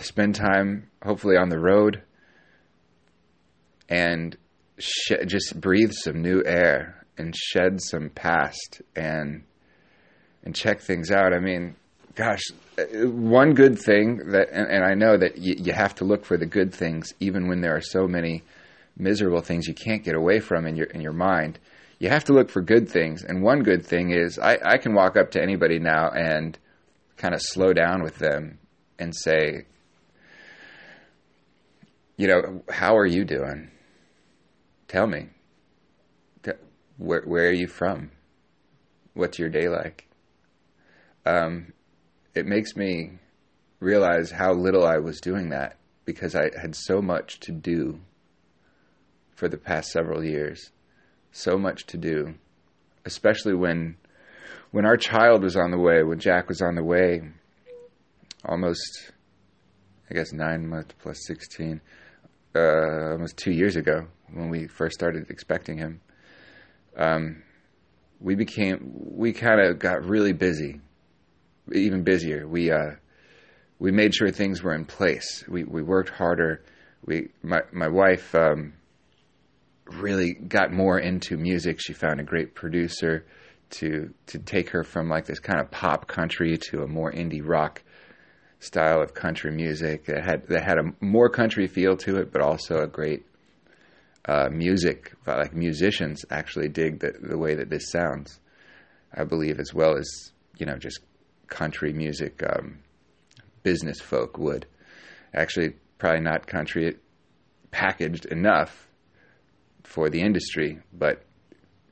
spend 0.00 0.34
time 0.34 0.90
hopefully 1.02 1.36
on 1.36 1.48
the 1.48 1.58
road, 1.58 2.02
and 3.88 4.36
sh- 4.78 5.12
just 5.26 5.60
breathe 5.60 5.92
some 5.92 6.22
new 6.22 6.42
air 6.44 7.06
and 7.18 7.34
shed 7.36 7.80
some 7.80 8.10
past 8.10 8.82
and 8.96 9.44
and 10.44 10.56
check 10.56 10.80
things 10.80 11.10
out. 11.10 11.32
I 11.32 11.38
mean, 11.38 11.76
gosh, 12.16 12.42
uh, 12.76 13.06
one 13.06 13.54
good 13.54 13.78
thing 13.78 14.16
that, 14.32 14.48
and, 14.50 14.66
and 14.68 14.84
I 14.84 14.94
know 14.94 15.16
that 15.16 15.38
you, 15.38 15.54
you, 15.56 15.72
have 15.72 15.94
to 15.96 16.04
look 16.04 16.24
for 16.24 16.36
the 16.36 16.46
good 16.46 16.74
things, 16.74 17.14
even 17.20 17.46
when 17.46 17.60
there 17.60 17.76
are 17.76 17.80
so 17.80 18.08
many 18.08 18.42
miserable 18.96 19.40
things 19.40 19.66
you 19.66 19.74
can't 19.74 20.04
get 20.04 20.14
away 20.14 20.40
from 20.40 20.66
in 20.66 20.76
your 20.76 20.86
in 20.86 21.00
your 21.00 21.12
mind. 21.12 21.58
You 21.98 22.08
have 22.08 22.24
to 22.24 22.32
look 22.32 22.50
for 22.50 22.62
good 22.62 22.88
things, 22.88 23.22
and 23.22 23.42
one 23.42 23.62
good 23.62 23.86
thing 23.86 24.10
is 24.10 24.38
I, 24.38 24.58
I 24.64 24.78
can 24.78 24.94
walk 24.94 25.16
up 25.16 25.30
to 25.32 25.42
anybody 25.42 25.78
now 25.78 26.10
and 26.10 26.58
kind 27.16 27.34
of 27.34 27.40
slow 27.42 27.72
down 27.72 28.02
with 28.02 28.18
them 28.18 28.58
and 28.98 29.14
say, 29.14 29.66
you 32.16 32.26
know, 32.26 32.62
how 32.68 32.96
are 32.96 33.06
you 33.06 33.24
doing? 33.24 33.70
Tell 34.88 35.06
me. 35.06 35.28
Where 36.98 37.22
where 37.22 37.48
are 37.48 37.52
you 37.52 37.66
from? 37.66 38.10
What's 39.14 39.38
your 39.38 39.48
day 39.48 39.68
like? 39.68 40.08
Um, 41.24 41.72
it 42.34 42.46
makes 42.46 42.76
me 42.76 43.18
realize 43.80 44.30
how 44.30 44.52
little 44.52 44.86
I 44.86 44.98
was 44.98 45.20
doing 45.20 45.48
that 45.50 45.78
because 46.04 46.34
I 46.34 46.50
had 46.60 46.74
so 46.74 47.02
much 47.02 47.40
to 47.40 47.52
do 47.52 48.00
for 49.34 49.48
the 49.48 49.56
past 49.56 49.90
several 49.90 50.24
years. 50.24 50.70
So 51.32 51.58
much 51.58 51.86
to 51.86 51.96
do, 51.96 52.34
especially 53.04 53.54
when 53.54 53.96
when 54.70 54.86
our 54.86 54.96
child 54.96 55.42
was 55.42 55.56
on 55.56 55.70
the 55.70 55.78
way, 55.78 56.02
when 56.02 56.18
Jack 56.18 56.48
was 56.48 56.62
on 56.62 56.74
the 56.74 56.84
way, 56.84 57.22
almost 58.44 59.12
I 60.10 60.14
guess 60.14 60.32
9 60.32 60.66
months 60.66 60.94
plus 60.98 61.26
16 61.26 61.80
uh, 62.54 63.12
almost 63.12 63.36
2 63.38 63.50
years 63.50 63.76
ago 63.76 64.06
when 64.32 64.50
we 64.50 64.66
first 64.66 64.94
started 64.94 65.30
expecting 65.30 65.78
him. 65.78 66.00
Um, 66.96 67.42
we 68.20 68.34
became 68.34 68.92
we 68.94 69.32
kind 69.32 69.60
of 69.60 69.78
got 69.78 70.04
really 70.04 70.32
busy 70.32 70.80
even 71.70 72.02
busier. 72.02 72.46
We 72.46 72.70
uh, 72.70 72.92
we 73.78 73.92
made 73.92 74.14
sure 74.14 74.30
things 74.30 74.62
were 74.62 74.74
in 74.74 74.84
place. 74.84 75.44
We 75.48 75.64
we 75.64 75.82
worked 75.82 76.10
harder. 76.10 76.64
We 77.04 77.28
my 77.42 77.62
my 77.72 77.88
wife 77.88 78.34
um, 78.34 78.74
really 79.94 80.34
got 80.34 80.72
more 80.72 80.98
into 80.98 81.36
music. 81.36 81.80
She 81.80 81.92
found 81.92 82.20
a 82.20 82.24
great 82.24 82.54
producer 82.54 83.24
to 83.70 84.12
to 84.26 84.38
take 84.38 84.70
her 84.70 84.84
from 84.84 85.08
like 85.08 85.24
this 85.26 85.38
kind 85.38 85.60
of 85.60 85.70
pop 85.70 86.06
country 86.06 86.58
to 86.70 86.82
a 86.82 86.86
more 86.86 87.10
indie 87.10 87.42
rock 87.42 87.82
style 88.60 89.02
of 89.02 89.14
country 89.14 89.50
music 89.50 90.04
that 90.06 90.24
had 90.24 90.46
that 90.48 90.62
had 90.62 90.78
a 90.78 90.92
more 91.04 91.28
country 91.28 91.66
feel 91.66 91.96
to 91.96 92.16
it, 92.16 92.32
but 92.32 92.42
also 92.42 92.82
a 92.82 92.86
great 92.86 93.26
uh, 94.26 94.48
music. 94.50 95.12
Like 95.26 95.54
musicians 95.54 96.24
actually 96.30 96.68
dig 96.68 97.00
the 97.00 97.12
the 97.20 97.38
way 97.38 97.54
that 97.54 97.70
this 97.70 97.90
sounds. 97.90 98.38
I 99.14 99.24
believe 99.24 99.58
as 99.58 99.74
well 99.74 99.96
as 99.96 100.08
you 100.58 100.66
know 100.66 100.76
just 100.76 101.00
country 101.48 101.92
music 101.92 102.42
um, 102.48 102.78
business 103.62 104.00
folk 104.00 104.38
would. 104.38 104.66
Actually, 105.34 105.74
probably 105.98 106.20
not 106.20 106.46
country 106.46 106.96
packaged 107.70 108.26
enough 108.26 108.88
for 109.84 110.10
the 110.10 110.20
industry, 110.20 110.80
but 110.92 111.22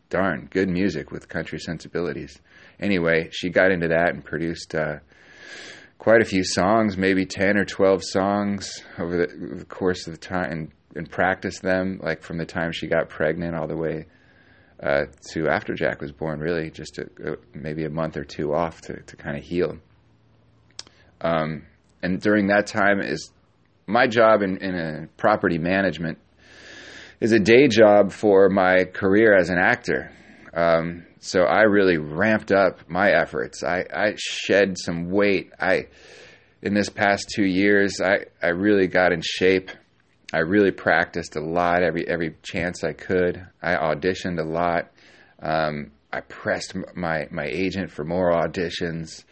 darn, 0.09 0.49
good 0.51 0.69
music 0.69 1.11
with 1.11 1.29
country 1.29 1.59
sensibilities. 1.59 2.41
Anyway, 2.79 3.29
she 3.33 3.49
got 3.49 3.71
into 3.71 3.89
that 3.89 4.15
and 4.15 4.25
produced 4.25 4.75
uh, 4.75 4.97
quite 5.99 6.21
a 6.21 6.25
few 6.25 6.45
songs, 6.45 6.97
maybe 6.97 7.27
10 7.27 7.57
or 7.57 7.65
12 7.65 8.03
songs 8.05 8.83
over 8.99 9.17
the, 9.17 9.57
the 9.59 9.65
course 9.65 10.07
of 10.07 10.13
the 10.13 10.19
time, 10.19 10.51
and, 10.51 10.71
and 10.97 11.11
practiced 11.11 11.63
them, 11.63 12.01
like 12.03 12.23
from 12.23 12.39
the 12.39 12.47
time 12.47 12.73
she 12.73 12.87
got 12.87 13.09
pregnant 13.09 13.55
all 13.55 13.67
the 13.67 13.77
way 13.77 14.07
uh, 14.83 15.05
to 15.33 15.49
after 15.49 15.75
Jack 15.75 16.01
was 16.01 16.11
born, 16.11 16.41
really 16.41 16.71
just 16.71 16.99
a, 16.99 17.33
a, 17.33 17.37
maybe 17.55 17.85
a 17.85 17.91
month 17.91 18.17
or 18.17 18.25
two 18.25 18.55
off 18.55 18.81
to, 18.83 19.01
to 19.03 19.17
kind 19.17 19.37
of 19.37 19.45
heal. 19.45 19.77
Um, 21.21 21.67
and 22.03 22.21
during 22.21 22.47
that 22.47 22.67
time 22.67 23.01
is 23.01 23.31
my 23.87 24.07
job 24.07 24.43
in, 24.43 24.57
in 24.59 25.09
property 25.17 25.59
management 25.59 26.19
is 27.21 27.33
a 27.33 27.39
day 27.39 27.69
job 27.69 28.13
for 28.13 28.49
my 28.49 28.85
career 28.85 29.37
as 29.37 29.51
an 29.51 29.59
actor. 29.59 30.11
Um, 30.55 31.07
so 31.21 31.43
I 31.43 31.63
really 31.63 31.99
ramped 31.99 32.51
up 32.51 32.89
my 32.89 33.11
efforts. 33.11 33.63
I, 33.63 33.85
I 33.95 34.15
shed 34.17 34.77
some 34.79 35.11
weight. 35.11 35.53
I 35.61 35.89
in 36.63 36.75
this 36.75 36.89
past 36.89 37.31
two 37.35 37.45
years, 37.45 38.01
I, 38.03 38.27
I 38.43 38.49
really 38.49 38.87
got 38.87 39.13
in 39.13 39.23
shape. 39.23 39.71
I 40.33 40.39
really 40.39 40.71
practiced 40.71 41.37
a 41.37 41.41
lot 41.41 41.83
every 41.83 42.09
every 42.09 42.37
chance 42.43 42.83
I 42.85 42.93
could. 42.93 43.47
I 43.63 43.75
auditioned 43.75 44.41
a 44.41 44.45
lot. 44.45 44.91
Um, 45.43 45.93
I 46.13 46.21
pressed 46.21 46.75
my 46.95 47.27
my 47.31 47.47
agent 47.47 47.91
for 47.91 48.05
more 48.05 48.33
auditions. 48.33 49.25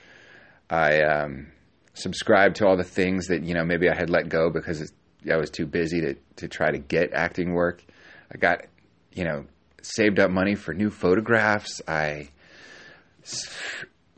I 0.68 1.00
um, 1.02 1.52
subscribed 1.94 2.56
to 2.56 2.66
all 2.66 2.76
the 2.76 2.84
things 2.84 3.28
that 3.28 3.42
you 3.44 3.54
know 3.54 3.64
maybe 3.64 3.88
I 3.88 3.94
had 3.94 4.10
let 4.10 4.28
go 4.28 4.50
because 4.50 4.92
I 5.30 5.36
was 5.36 5.50
too 5.50 5.66
busy 5.66 6.00
to 6.00 6.14
to 6.36 6.48
try 6.48 6.70
to 6.70 6.78
get 6.78 7.12
acting 7.12 7.54
work. 7.54 7.84
I 8.32 8.38
got 8.38 8.66
you 9.12 9.24
know 9.24 9.46
saved 9.82 10.18
up 10.18 10.30
money 10.30 10.54
for 10.54 10.74
new 10.74 10.90
photographs. 10.90 11.80
I 11.86 12.30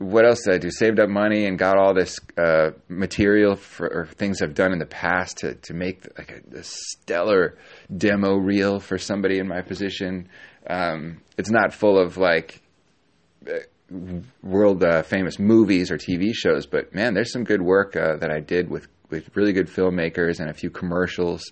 what 0.01 0.25
else 0.25 0.43
did 0.45 0.55
I 0.55 0.57
do? 0.57 0.71
Saved 0.71 0.99
up 0.99 1.09
money 1.09 1.45
and 1.45 1.59
got 1.59 1.77
all 1.77 1.93
this 1.93 2.19
uh, 2.37 2.71
material 2.87 3.55
for 3.55 4.07
things 4.15 4.41
I've 4.41 4.55
done 4.55 4.73
in 4.73 4.79
the 4.79 4.85
past 4.85 5.37
to 5.37 5.55
to 5.55 5.73
make 5.73 6.07
like 6.17 6.31
a, 6.31 6.59
a 6.59 6.63
stellar 6.63 7.57
demo 7.95 8.35
reel 8.35 8.79
for 8.79 8.97
somebody 8.97 9.39
in 9.39 9.47
my 9.47 9.61
position. 9.61 10.27
Um, 10.67 11.21
it's 11.37 11.51
not 11.51 11.73
full 11.73 11.99
of 11.99 12.17
like 12.17 12.61
uh, 13.47 13.59
world 14.41 14.83
uh, 14.83 15.03
famous 15.03 15.37
movies 15.37 15.91
or 15.91 15.97
TV 15.97 16.31
shows, 16.33 16.65
but 16.65 16.93
man, 16.95 17.13
there's 17.13 17.31
some 17.31 17.43
good 17.43 17.61
work 17.61 17.95
uh, 17.95 18.15
that 18.17 18.31
I 18.31 18.39
did 18.39 18.69
with 18.69 18.87
with 19.11 19.35
really 19.35 19.53
good 19.53 19.67
filmmakers 19.67 20.39
and 20.39 20.49
a 20.49 20.53
few 20.53 20.69
commercials 20.69 21.43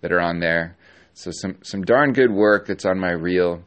that 0.00 0.12
are 0.12 0.20
on 0.20 0.40
there. 0.40 0.76
So 1.14 1.30
some 1.32 1.58
some 1.62 1.82
darn 1.82 2.12
good 2.12 2.32
work 2.32 2.66
that's 2.66 2.84
on 2.84 2.98
my 2.98 3.12
reel, 3.12 3.62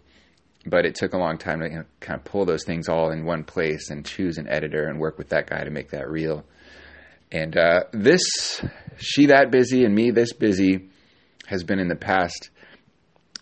but 0.66 0.86
it 0.86 0.96
took 0.96 1.13
a 1.13 1.18
long 1.18 1.38
time 1.38 1.62
to 1.62 1.86
kind 2.01 2.20
of 2.20 2.25
pull 2.25 2.46
those 2.46 2.66
things 2.66 2.89
all 2.89 3.12
in 3.12 3.25
one 3.25 3.44
place 3.44 3.89
and 3.89 4.06
choose 4.06 4.38
an 4.38 4.48
editor 4.50 4.88
and 4.88 5.00
work 5.00 5.18
with 5.18 5.30
that 5.30 5.50
guy 5.50 5.63
to 5.63 5.72
make 5.72 5.92
that 5.92 6.10
reel. 6.10 6.44
And 7.32 7.58
uh, 7.58 7.84
this, 7.92 8.62
she 8.98 9.27
that 9.27 9.51
busy 9.51 9.84
and 9.84 9.96
me 9.96 10.12
this 10.12 10.34
busy, 10.34 10.89
has 11.48 11.63
been 11.63 11.80
in 11.80 11.88
the 11.88 11.96
past, 11.96 12.50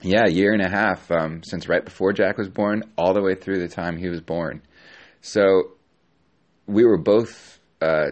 yeah, 0.02 0.28
year 0.28 0.54
and 0.54 0.62
a 0.62 0.70
half 0.70 1.12
um, 1.12 1.42
since 1.44 1.68
right 1.68 1.84
before 1.84 2.14
Jack 2.14 2.38
was 2.38 2.50
born, 2.50 2.84
all 2.98 3.14
the 3.14 3.22
way 3.22 3.36
through 3.36 3.60
the 3.60 3.68
time 3.68 3.98
he 3.98 4.08
was 4.08 4.22
born. 4.22 4.62
So 5.22 5.72
we 6.68 6.84
were 6.84 7.00
both 7.00 7.60
uh, 7.82 8.12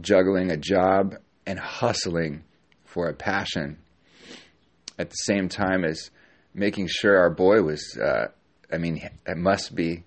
juggling 0.00 0.50
a 0.50 0.56
job 0.56 1.14
and 1.48 1.58
hustling 1.58 2.44
for 2.84 3.08
a 3.08 3.14
passion 3.14 3.78
at 4.98 5.08
the 5.08 5.16
same 5.16 5.48
time 5.48 5.82
as 5.82 6.10
making 6.52 6.86
sure 6.86 7.16
our 7.16 7.30
boy 7.30 7.62
was, 7.62 7.96
uh, 7.96 8.26
I 8.70 8.76
mean, 8.76 9.00
it 9.26 9.36
must 9.38 9.74
be 9.74 10.04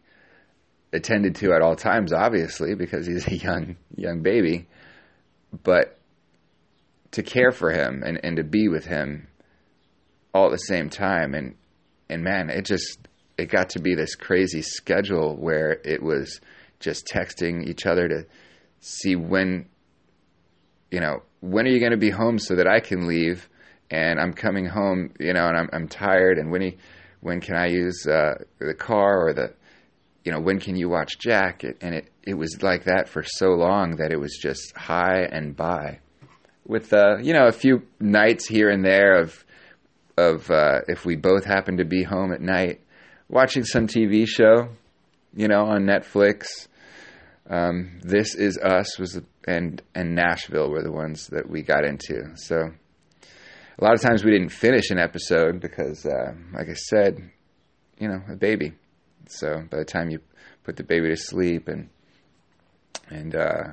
attended 0.94 1.36
to 1.38 1.52
at 1.54 1.64
all 1.64 1.76
times, 1.76 2.14
obviously, 2.14 2.76
because 2.76 3.08
he's 3.08 3.28
a 3.28 3.36
young 3.36 3.76
young 3.96 4.22
baby. 4.22 4.68
But 5.64 5.98
to 7.12 7.24
care 7.24 7.52
for 7.52 7.72
him 7.72 8.04
and, 8.06 8.20
and 8.24 8.38
to 8.38 8.44
be 8.44 8.68
with 8.70 8.86
him 8.86 9.28
all 10.36 10.46
at 10.46 10.52
the 10.52 10.58
same 10.58 10.92
time, 10.92 11.34
and 11.34 11.56
and 12.08 12.24
man, 12.24 12.52
it 12.52 12.66
just 12.66 13.00
it 13.40 13.50
got 13.50 13.70
to 13.70 13.82
be 13.82 13.96
this 13.96 14.14
crazy 14.14 14.62
schedule 14.62 15.36
where 15.36 15.72
it 15.84 16.04
was 16.04 16.40
just 16.80 17.08
texting 17.08 17.68
each 17.68 17.88
other 17.88 18.08
to 18.08 18.26
see 18.80 19.16
when 19.16 19.71
you 20.92 21.00
know 21.00 21.24
when 21.40 21.66
are 21.66 21.70
you 21.70 21.80
going 21.80 21.92
to 21.92 21.98
be 21.98 22.12
home 22.12 22.38
so 22.38 22.56
that 22.56 22.68
I 22.68 22.80
can 22.80 23.08
leave 23.08 23.50
and 23.90 24.20
I'm 24.20 24.34
coming 24.34 24.66
home 24.66 25.14
you 25.20 25.34
know 25.34 25.48
and 25.48 25.58
I'm 25.58 25.70
I'm 25.74 25.88
tired 25.88 26.38
and 26.38 26.52
when 26.52 26.62
he, 26.62 26.78
when 27.22 27.40
can 27.40 27.56
I 27.56 27.68
use 27.68 28.06
uh, 28.06 28.36
the 28.60 28.74
car 28.74 29.28
or 29.28 29.34
the 29.34 29.54
you 30.24 30.32
know 30.32 30.40
when 30.40 30.60
can 30.60 30.76
you 30.76 30.90
watch 30.90 31.18
Jack? 31.18 31.64
It, 31.64 31.78
and 31.82 31.96
it 31.96 32.12
it 32.24 32.34
was 32.36 32.62
like 32.62 32.84
that 32.84 33.10
for 33.10 33.24
so 33.26 33.50
long 33.50 33.96
that 33.96 34.12
it 34.12 34.20
was 34.20 34.38
just 34.40 34.76
high 34.76 35.24
and 35.24 35.56
by. 35.56 36.00
With 36.68 36.94
uh, 36.94 37.18
you 37.22 37.34
know 37.34 37.48
a 37.48 37.52
few 37.52 37.84
nights 38.00 38.48
here 38.48 38.70
and 38.70 38.86
there 38.86 39.20
of 39.20 39.44
of 40.18 40.52
uh, 40.52 40.82
if 40.88 41.06
we 41.06 41.16
both 41.16 41.46
happen 41.46 41.78
to 41.78 41.86
be 41.86 42.04
home 42.04 42.34
at 42.34 42.42
night 42.42 42.82
watching 43.30 43.64
some 43.64 43.88
TV 43.88 44.28
show 44.28 44.70
you 45.34 45.48
know 45.48 45.66
on 45.66 45.84
Netflix 45.84 46.68
um, 47.52 48.00
this 48.02 48.34
is 48.34 48.58
us 48.58 48.98
was 48.98 49.20
and 49.46 49.82
and 49.94 50.16
Nashville 50.16 50.70
were 50.70 50.82
the 50.82 50.92
ones 50.92 51.28
that 51.28 51.50
we 51.50 51.62
got 51.62 51.84
into. 51.84 52.32
So 52.36 52.72
a 53.78 53.84
lot 53.84 53.94
of 53.94 54.02
times 54.02 54.24
we 54.24 54.32
didn't 54.32 54.54
finish 54.54 54.90
an 54.90 54.98
episode 54.98 55.60
because, 55.60 56.06
uh, 56.06 56.34
like 56.54 56.70
I 56.70 56.74
said, 56.74 57.32
you 58.00 58.08
know, 58.08 58.22
a 58.32 58.38
baby. 58.38 58.72
So 59.28 59.64
by 59.70 59.78
the 59.78 59.86
time 59.86 60.10
you 60.10 60.20
put 60.64 60.78
the 60.78 60.84
baby 60.84 61.10
to 61.10 61.18
sleep 61.18 61.68
and 61.68 61.90
and 63.10 63.36
uh, 63.36 63.64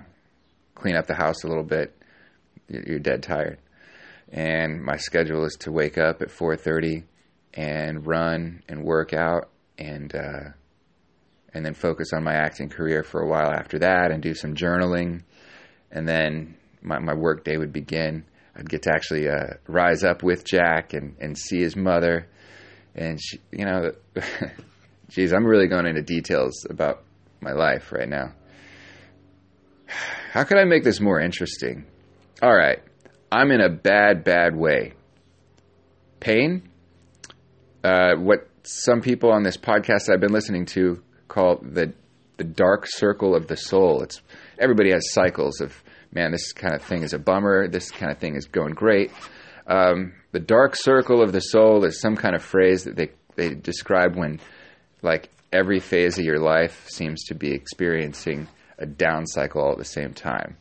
clean 0.74 0.96
up 0.96 1.06
the 1.06 1.14
house 1.14 1.44
a 1.44 1.48
little 1.48 1.62
bit, 1.62 1.94
you're 2.68 2.98
dead 2.98 3.22
tired. 3.22 3.58
And 4.32 4.82
my 4.82 4.96
schedule 4.96 5.44
is 5.44 5.54
to 5.60 5.70
wake 5.70 5.98
up 5.98 6.20
at 6.20 6.30
4:30 6.30 7.04
and 7.54 8.04
run 8.04 8.64
and 8.68 8.82
work 8.82 9.12
out 9.12 9.50
and 9.78 10.12
uh, 10.16 10.50
and 11.54 11.64
then 11.64 11.74
focus 11.74 12.12
on 12.12 12.24
my 12.24 12.34
acting 12.34 12.68
career 12.68 13.02
for 13.02 13.20
a 13.20 13.26
while 13.28 13.50
after 13.50 13.78
that 13.78 14.10
and 14.10 14.22
do 14.22 14.34
some 14.34 14.54
journaling. 14.54 15.22
And 15.90 16.06
then 16.06 16.56
my, 16.82 16.98
my 16.98 17.14
work 17.14 17.44
day 17.44 17.56
would 17.56 17.72
begin. 17.72 18.24
I'd 18.54 18.68
get 18.68 18.82
to 18.82 18.92
actually 18.92 19.28
uh, 19.28 19.54
rise 19.66 20.04
up 20.04 20.22
with 20.22 20.44
Jack 20.44 20.92
and, 20.92 21.16
and 21.20 21.38
see 21.38 21.60
his 21.60 21.76
mother. 21.76 22.28
And, 22.94 23.20
she, 23.20 23.40
you 23.52 23.64
know, 23.64 23.92
geez, 25.08 25.32
I'm 25.32 25.46
really 25.46 25.68
going 25.68 25.86
into 25.86 26.02
details 26.02 26.66
about 26.68 27.04
my 27.40 27.52
life 27.52 27.92
right 27.92 28.08
now. 28.08 28.34
How 30.32 30.44
can 30.44 30.58
I 30.58 30.64
make 30.64 30.84
this 30.84 31.00
more 31.00 31.20
interesting? 31.20 31.86
All 32.42 32.54
right. 32.54 32.80
I'm 33.30 33.50
in 33.50 33.60
a 33.60 33.68
bad, 33.68 34.24
bad 34.24 34.56
way. 34.56 34.94
Pain? 36.20 36.68
Uh, 37.82 38.14
what 38.16 38.48
some 38.64 39.00
people 39.00 39.30
on 39.30 39.44
this 39.44 39.56
podcast 39.56 40.12
I've 40.12 40.20
been 40.20 40.32
listening 40.32 40.66
to 40.66 41.02
called 41.28 41.74
the 41.74 41.92
the 42.36 42.44
dark 42.44 42.84
circle 42.86 43.34
of 43.34 43.48
the 43.48 43.56
soul. 43.56 44.02
It's 44.02 44.22
everybody 44.58 44.90
has 44.90 45.12
cycles 45.12 45.60
of 45.60 45.82
man, 46.12 46.32
this 46.32 46.52
kind 46.52 46.74
of 46.74 46.82
thing 46.82 47.02
is 47.02 47.12
a 47.12 47.18
bummer. 47.18 47.68
This 47.68 47.90
kind 47.90 48.10
of 48.10 48.18
thing 48.18 48.36
is 48.36 48.46
going 48.46 48.74
great. 48.74 49.10
Um, 49.66 50.14
the 50.32 50.40
dark 50.40 50.74
circle 50.76 51.22
of 51.22 51.32
the 51.32 51.40
soul 51.40 51.84
is 51.84 52.00
some 52.00 52.16
kind 52.16 52.34
of 52.34 52.42
phrase 52.42 52.84
that 52.84 52.96
they 52.96 53.10
they 53.36 53.54
describe 53.54 54.16
when 54.16 54.40
like 55.02 55.30
every 55.52 55.80
phase 55.80 56.18
of 56.18 56.24
your 56.24 56.40
life 56.40 56.88
seems 56.88 57.24
to 57.24 57.34
be 57.34 57.52
experiencing 57.52 58.48
a 58.78 58.86
down 58.86 59.26
cycle 59.26 59.62
all 59.62 59.72
at 59.72 59.78
the 59.78 59.84
same 59.84 60.12
time, 60.12 60.56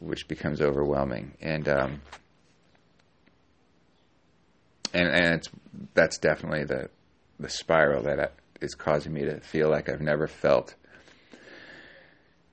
which 0.00 0.28
becomes 0.28 0.60
overwhelming. 0.60 1.32
And 1.40 1.68
um, 1.68 2.02
and 4.92 5.08
and 5.08 5.34
it's 5.34 5.48
that's 5.94 6.18
definitely 6.18 6.64
the 6.64 6.90
the 7.40 7.48
spiral 7.48 8.02
that 8.04 8.32
is 8.62 8.74
causing 8.74 9.12
me 9.12 9.24
to 9.24 9.40
feel 9.40 9.68
like 9.68 9.88
I've 9.88 10.00
never 10.00 10.26
felt 10.26 10.74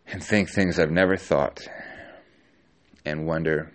and 0.08 0.24
think 0.24 0.50
things 0.50 0.80
I've 0.80 0.92
never 0.92 1.18
thought 1.18 1.68
and 3.06 3.28
wonder 3.28 3.72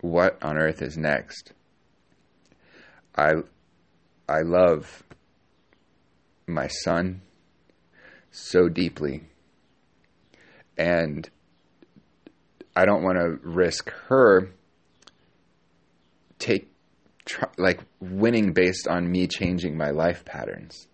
what 0.00 0.42
on 0.42 0.56
earth 0.56 0.82
is 0.82 0.96
next. 0.96 1.52
I 3.16 3.34
I 4.28 4.42
love 4.42 5.02
my 6.46 6.68
son 6.68 7.22
so 8.30 8.68
deeply 8.68 9.22
and 10.76 11.28
I 12.76 12.84
don't 12.84 13.02
want 13.02 13.18
to 13.18 13.38
risk 13.42 13.90
her 14.08 14.50
take 16.38 16.70
like 17.56 17.80
winning 18.00 18.52
based 18.52 18.88
on 18.88 19.10
me 19.10 19.26
changing 19.26 19.76
my 19.76 19.90
life 19.90 20.24
patterns. 20.24 20.86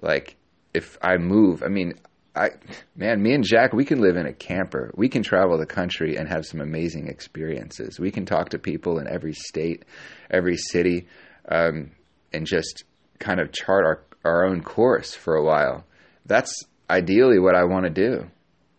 Like 0.00 0.36
if 0.74 0.98
I 1.02 1.16
move, 1.16 1.62
I 1.62 1.68
mean, 1.68 1.94
I 2.34 2.50
man, 2.94 3.22
me 3.22 3.34
and 3.34 3.44
Jack, 3.44 3.72
we 3.72 3.84
can 3.84 4.00
live 4.00 4.16
in 4.16 4.26
a 4.26 4.32
camper. 4.32 4.92
We 4.94 5.08
can 5.08 5.22
travel 5.22 5.58
the 5.58 5.66
country 5.66 6.16
and 6.16 6.28
have 6.28 6.46
some 6.46 6.60
amazing 6.60 7.08
experiences. 7.08 7.98
We 7.98 8.10
can 8.10 8.26
talk 8.26 8.50
to 8.50 8.58
people 8.58 8.98
in 8.98 9.08
every 9.08 9.32
state, 9.32 9.84
every 10.30 10.56
city, 10.56 11.08
um, 11.48 11.92
and 12.32 12.46
just 12.46 12.84
kind 13.18 13.40
of 13.40 13.52
chart 13.52 13.84
our 13.84 14.02
our 14.24 14.44
own 14.46 14.62
course 14.62 15.14
for 15.14 15.34
a 15.34 15.44
while. 15.44 15.84
That's 16.26 16.52
ideally 16.88 17.38
what 17.38 17.54
I 17.54 17.64
want 17.64 17.84
to 17.84 17.90
do. 17.90 18.30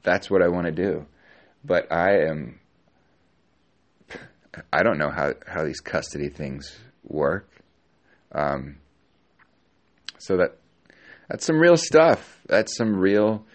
That's 0.03 0.29
what 0.29 0.41
I 0.41 0.47
want 0.47 0.67
to 0.67 0.71
do. 0.71 1.05
But 1.65 1.91
I 1.91 2.27
am 2.29 2.59
I 4.71 4.83
don't 4.83 4.97
know 4.97 5.09
how, 5.09 5.33
how 5.47 5.63
these 5.63 5.79
custody 5.79 6.29
things 6.29 6.77
work. 7.09 7.49
Um, 8.33 8.77
so 10.17 10.37
that 10.37 10.57
that's 11.29 11.45
some 11.45 11.59
real 11.59 11.77
stuff. 11.77 12.41
That's 12.47 12.75
some 12.77 12.95
real 12.95 13.45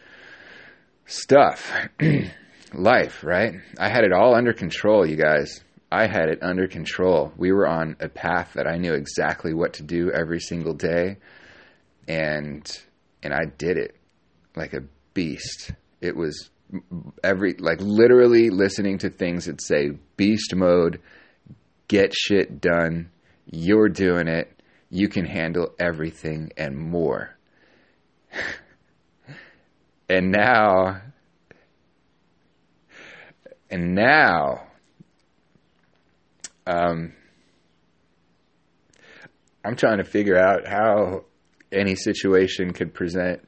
stuff. 1.06 1.72
Life, 2.72 3.22
right? 3.22 3.54
I 3.78 3.88
had 3.88 4.04
it 4.04 4.12
all 4.12 4.34
under 4.34 4.52
control, 4.52 5.06
you 5.06 5.16
guys. 5.16 5.62
I 5.92 6.06
had 6.06 6.28
it 6.28 6.42
under 6.42 6.66
control. 6.66 7.32
We 7.36 7.52
were 7.52 7.68
on 7.68 7.96
a 8.00 8.08
path 8.08 8.54
that 8.54 8.66
I 8.66 8.78
knew 8.78 8.94
exactly 8.94 9.54
what 9.54 9.74
to 9.74 9.84
do 9.84 10.10
every 10.10 10.40
single 10.40 10.74
day, 10.74 11.18
and 12.08 12.66
and 13.22 13.32
I 13.32 13.44
did 13.58 13.76
it 13.76 13.94
like 14.56 14.72
a 14.72 14.80
beast. 15.12 15.72
It 16.00 16.16
was 16.16 16.50
every 17.22 17.54
like 17.58 17.80
literally 17.80 18.50
listening 18.50 18.98
to 18.98 19.10
things 19.10 19.46
that 19.46 19.62
say 19.62 19.90
beast 20.16 20.54
mode, 20.54 21.00
get 21.86 22.12
shit 22.12 22.60
done, 22.60 23.10
you're 23.50 23.88
doing 23.88 24.28
it. 24.28 24.50
You 24.90 25.08
can 25.08 25.24
handle 25.24 25.74
everything 25.78 26.52
and 26.56 26.76
more. 26.76 27.36
and 30.08 30.30
now, 30.30 31.00
and 33.70 33.94
now, 33.94 34.66
um, 36.66 37.12
I'm 39.64 39.76
trying 39.76 39.98
to 39.98 40.04
figure 40.04 40.36
out 40.36 40.66
how 40.66 41.24
any 41.72 41.94
situation 41.96 42.72
could 42.72 42.94
present 42.94 43.40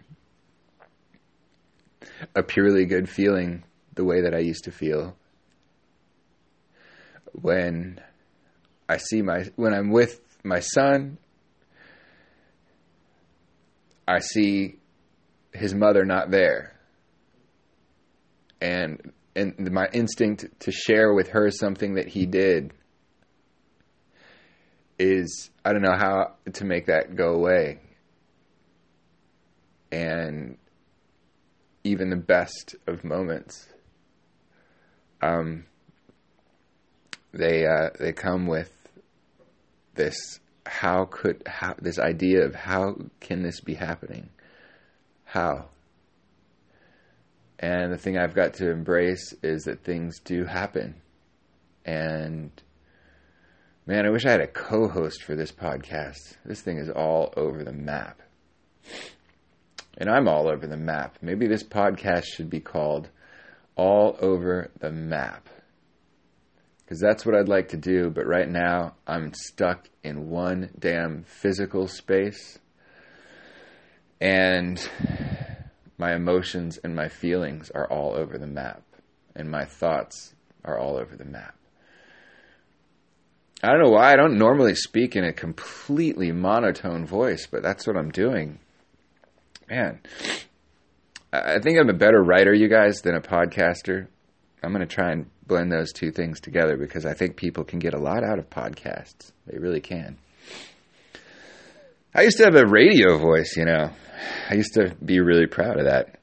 a 2.35 2.43
purely 2.43 2.87
good 2.87 3.09
feeling 3.09 3.63
the 3.95 4.05
way 4.05 4.23
that 4.23 4.35
I 4.35 4.39
used 4.39 4.65
to 4.65 4.71
feel 4.71 5.17
when 7.33 8.01
I 8.89 8.99
see 8.99 9.23
my 9.23 9.47
when 9.57 9.75
I'm 9.75 9.91
with 9.91 10.21
my 10.45 10.61
son, 10.61 11.19
I 14.07 14.21
see 14.21 14.77
his 15.53 15.75
mother 15.75 16.05
not 16.05 16.31
there. 16.31 16.79
And 18.61 19.13
and 19.35 19.71
my 19.71 19.89
instinct 19.93 20.47
to 20.61 20.73
share 20.73 21.13
with 21.13 21.29
her 21.31 21.51
something 21.51 21.95
that 21.95 22.09
he 22.09 22.27
did 22.27 22.73
is 24.99 25.51
I 25.65 25.73
don't 25.73 25.83
know 25.83 25.97
how 25.97 26.35
to 26.53 26.65
make 26.65 26.87
that 26.87 27.17
go 27.17 27.35
away. 27.35 27.81
And 29.93 30.59
even 31.85 32.11
the 32.11 32.17
best 32.17 32.77
of 32.87 33.05
moments, 33.05 33.69
um, 35.23 35.65
they 37.33 37.67
uh, 37.67 37.91
they 37.99 38.13
come 38.13 38.47
with 38.47 38.76
this 39.97 40.41
how 40.67 41.05
could 41.07 41.43
how 41.47 41.75
this 41.81 41.99
idea 41.99 42.45
of 42.45 42.55
how 42.55 42.97
can 43.21 43.43
this 43.43 43.61
be 43.61 43.75
happening? 43.75 44.29
How? 45.25 45.67
And 47.59 47.93
the 47.93 47.99
thing 47.99 48.19
I've 48.19 48.35
got 48.35 48.55
to 48.55 48.71
embrace 48.71 49.35
is 49.43 49.65
that 49.65 49.83
things 49.83 50.19
do 50.21 50.45
happen. 50.45 50.97
And 51.85 52.51
man, 53.87 54.07
I 54.07 54.11
wish 54.11 54.27
I 54.27 54.33
had 54.33 54.41
a 54.41 54.47
co 54.47 54.89
host 54.89 55.23
for 55.23 55.35
this 55.35 55.53
podcast. 55.53 56.37
This 56.45 56.61
thing 56.61 56.79
is 56.79 56.91
all 56.91 57.33
over 57.37 57.65
the 57.65 57.73
map. 57.73 58.21
And 59.99 60.11
I'm 60.11 60.29
all 60.29 60.49
over 60.49 60.67
the 60.67 60.77
map. 60.77 61.17
Maybe 61.23 61.47
this 61.47 61.63
podcast 61.63 62.25
should 62.25 62.51
be 62.51 62.61
called 62.61 63.09
All 63.77 64.19
Over 64.21 64.71
the 64.79 64.93
Map. 64.93 65.49
Because 66.87 67.01
that's 67.01 67.27
what 67.27 67.35
I'd 67.35 67.49
like 67.49 67.71
to 67.71 67.77
do, 67.77 68.11
but 68.11 68.29
right 68.29 68.49
now 68.49 68.95
I'm 69.09 69.35
stuck 69.35 69.89
in 70.05 70.31
one 70.31 70.71
damn 70.79 71.25
physical 71.25 71.89
space. 71.89 72.61
And 74.21 74.89
my 75.99 76.15
emotions 76.15 76.79
and 76.85 76.95
my 76.95 77.09
feelings 77.09 77.71
are 77.71 77.91
all 77.91 78.15
over 78.15 78.39
the 78.39 78.47
map, 78.47 78.85
and 79.35 79.51
my 79.51 79.65
thoughts 79.65 80.37
are 80.65 80.79
all 80.79 80.97
over 80.97 81.17
the 81.17 81.25
map. 81.25 81.57
I 83.65 83.73
don't 83.73 83.83
know 83.83 83.91
why 83.91 84.13
I 84.13 84.17
don't 84.17 84.39
normally 84.39 84.77
speak 84.77 85.17
in 85.17 85.25
a 85.25 85.33
completely 85.33 86.31
monotone 86.31 87.05
voice, 87.05 87.49
but 87.51 87.65
that's 87.65 87.85
what 87.85 87.97
I'm 87.97 88.13
doing. 88.13 88.61
Man, 89.69 89.99
I 91.33 91.59
think 91.59 91.81
I'm 91.81 91.91
a 91.91 91.95
better 91.95 92.23
writer, 92.23 92.55
you 92.55 92.69
guys, 92.69 93.01
than 93.01 93.17
a 93.17 93.21
podcaster. 93.21 94.07
I'm 94.63 94.73
going 94.73 94.87
to 94.87 94.95
try 94.95 95.13
and 95.13 95.27
blend 95.47 95.71
those 95.71 95.93
two 95.93 96.11
things 96.11 96.41
together 96.41 96.77
because 96.77 97.07
I 97.07 97.15
think 97.15 97.37
people 97.37 97.65
can 97.65 97.79
get 97.79 97.95
a 97.95 97.99
lot 97.99 98.25
out 98.25 98.39
of 98.39 98.51
podcasts. 98.51 99.33
They 99.47 99.59
really 99.59 99.81
can. 99.81 100.19
I 102.15 102.23
used 102.23 102.39
to 102.39 102.45
have 102.45 102.57
a 102.57 102.67
radio 102.67 103.19
voice, 103.19 103.57
you 103.57 103.67
know. 103.67 103.91
I 104.49 104.55
used 104.55 104.75
to 104.75 104.95
be 105.05 105.21
really 105.21 105.47
proud 105.47 105.79
of 105.79 105.85
that. 105.85 106.19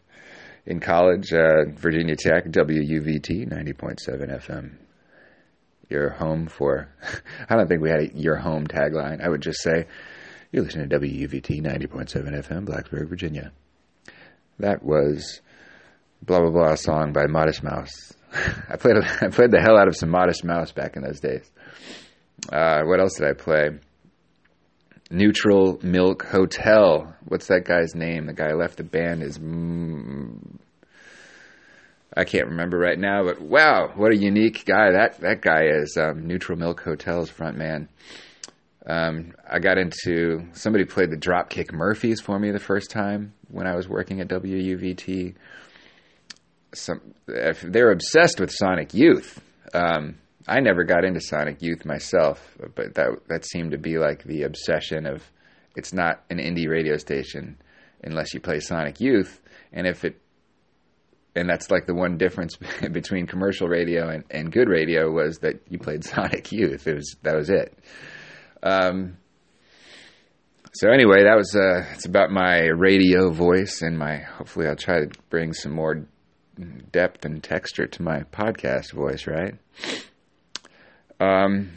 In 0.66 0.80
college, 0.80 1.32
uh, 1.34 1.66
Virginia 1.76 2.16
Tech, 2.16 2.46
WUVT 2.46 3.48
90.7 3.48 3.98
FM. 4.08 4.78
Your 5.90 6.10
home 6.10 6.48
for, 6.48 6.90
I 7.50 7.56
don't 7.56 7.68
think 7.68 7.82
we 7.82 7.90
had 7.90 8.00
a 8.00 8.18
your 8.18 8.38
home 8.38 8.66
tagline. 8.66 9.24
I 9.24 9.30
would 9.30 9.42
just 9.42 9.62
say, 9.62 9.86
you're 10.52 10.64
listening 10.64 10.90
to 10.90 11.00
WUVT 11.00 11.62
90.7 11.62 12.12
FM, 12.12 12.66
Blacksburg, 12.66 13.10
Virginia. 13.10 13.52
That 14.60 14.84
was 14.84 15.42
blah 16.22 16.40
blah 16.40 16.52
blah 16.52 16.76
song 16.76 17.12
by 17.12 17.26
Modest 17.28 17.64
Mouse. 17.64 18.14
I 18.70 18.78
played 18.78 18.98
I 19.22 19.28
played 19.30 19.52
the 19.52 19.62
hell 19.62 19.78
out 19.78 19.88
of 19.88 19.96
some 19.96 20.10
Modest 20.10 20.44
Mouse 20.44 20.72
back 20.72 20.96
in 20.96 21.04
those 21.04 21.20
days. 21.20 21.50
Uh, 22.52 22.82
what 22.84 23.00
else 23.00 23.16
did 23.18 23.28
I 23.28 23.34
play? 23.34 23.70
Neutral 25.12 25.80
Milk 25.84 26.24
Hotel. 26.24 27.16
What's 27.26 27.48
that 27.48 27.66
guy's 27.66 27.94
name? 27.94 28.26
The 28.26 28.34
guy 28.34 28.50
who 28.50 28.58
left 28.58 28.78
the 28.78 28.84
band 28.84 29.24
is. 29.24 29.38
Mm, 29.38 30.58
I 32.16 32.26
can't 32.26 32.48
remember 32.48 32.78
right 32.78 32.98
now, 32.98 33.24
but 33.24 33.42
wow, 33.42 33.92
what 33.96 34.12
a 34.12 34.18
unique 34.18 34.66
guy 34.66 34.92
that 34.92 35.20
that 35.22 35.42
guy 35.42 35.64
is. 35.66 35.98
Um, 35.98 36.28
Neutral 36.28 36.58
Milk 36.58 36.82
Hotel's 36.82 37.30
front 37.30 37.58
man. 37.58 37.90
Um, 38.86 39.34
I 39.50 39.60
got 39.60 39.78
into 39.78 40.46
somebody 40.54 40.86
played 40.86 41.10
the 41.10 41.18
Dropkick 41.18 41.72
Murphys 41.72 42.20
for 42.20 42.38
me 42.38 42.52
the 42.52 42.60
first 42.60 42.92
time 42.92 43.34
when 43.50 43.66
I 43.66 43.76
was 43.76 43.88
working 43.88 44.20
at 44.20 44.28
WUVT. 44.28 45.36
Some 46.74 47.14
they're 47.26 47.92
obsessed 47.92 48.40
with 48.40 48.52
Sonic 48.52 48.94
Youth. 48.94 49.42
Um, 49.74 50.18
I 50.48 50.60
never 50.60 50.84
got 50.84 51.06
into 51.06 51.22
Sonic 51.22 51.62
Youth 51.62 51.86
myself, 51.86 52.58
but 52.76 52.96
that 52.96 53.10
that 53.30 53.46
seemed 53.46 53.72
to 53.72 53.78
be 53.78 53.98
like 53.98 54.24
the 54.24 54.44
obsession 54.44 55.06
of 55.06 55.24
it's 55.76 55.94
not 55.94 56.24
an 56.30 56.38
indie 56.38 56.68
radio 56.68 56.98
station 56.98 57.58
unless 58.04 58.34
you 58.34 58.40
play 58.40 58.60
Sonic 58.60 59.00
Youth, 59.00 59.40
and 59.72 59.88
if 59.88 60.04
it 60.04 60.20
and 61.36 61.50
that's 61.50 61.72
like 61.72 61.86
the 61.86 61.96
one 61.96 62.18
difference 62.18 62.58
between 62.92 63.28
commercial 63.28 63.68
radio 63.68 64.10
and, 64.10 64.24
and 64.30 64.52
good 64.52 64.70
radio 64.70 65.12
was 65.12 65.40
that 65.40 65.62
you 65.70 65.80
played 65.80 66.04
Sonic 66.04 66.52
Youth. 66.52 66.88
It 66.88 66.96
was 66.96 67.16
that 67.24 67.36
was 67.36 67.50
it. 67.50 67.78
Um, 68.62 69.18
so 70.76 70.90
anyway, 70.90 71.24
that 71.24 71.36
was 71.36 71.56
uh, 71.56 71.86
it's 71.94 72.06
about 72.06 72.32
my 72.32 72.66
radio 72.66 73.32
voice 73.32 73.82
and 73.82 73.98
my. 73.98 74.18
Hopefully, 74.18 74.68
I'll 74.68 74.76
try 74.76 75.06
to 75.06 75.10
bring 75.30 75.54
some 75.54 75.72
more 75.72 76.08
depth 76.92 77.26
and 77.26 77.44
texture 77.44 77.88
to 77.88 78.02
my 78.02 78.24
podcast 78.24 78.94
voice. 78.94 79.28
Right. 79.28 79.56
Um, 81.20 81.72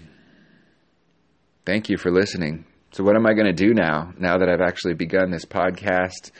thank 1.64 1.88
you 1.88 1.96
for 1.96 2.10
listening. 2.10 2.64
So, 2.92 3.04
what 3.04 3.16
am 3.16 3.26
I 3.26 3.34
going 3.34 3.46
to 3.46 3.52
do 3.52 3.74
now? 3.74 4.12
Now 4.18 4.38
that 4.38 4.48
I've 4.48 4.60
actually 4.60 4.94
begun 4.94 5.30
this 5.30 5.44
podcast 5.44 6.30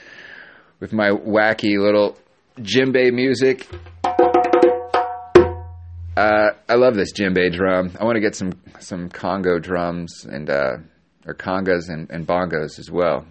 with 0.79 0.93
my 0.93 1.09
wacky 1.09 1.77
little 1.79 2.17
djembe 2.57 3.13
music. 3.13 3.67
Uh, 6.15 6.49
I 6.67 6.73
love 6.75 6.95
this 6.95 7.13
djembe 7.13 7.51
drum. 7.53 7.91
I 7.99 8.03
want 8.03 8.15
to 8.15 8.21
get 8.21 8.35
some 8.35 8.53
some 8.79 9.09
Congo 9.09 9.59
drums 9.59 10.25
and 10.25 10.49
uh, 10.49 10.77
or 11.27 11.35
congas 11.35 11.89
and, 11.89 12.09
and 12.09 12.25
bongos 12.25 12.79
as 12.79 12.89
well. 12.89 13.25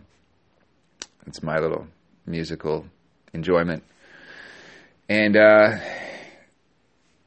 It's 1.27 1.43
my 1.43 1.59
little 1.59 1.87
musical 2.27 2.87
enjoyment. 3.33 3.83
And 5.09 5.37
uh, 5.37 5.79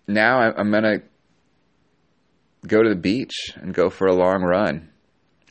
now 0.07 0.39
I'm 0.39 0.71
gonna 0.71 1.01
go 2.67 2.83
to 2.83 2.89
the 2.89 2.95
beach 2.95 3.53
and 3.55 3.73
go 3.73 3.89
for 3.89 4.07
a 4.07 4.15
long 4.15 4.41
run. 4.41 4.89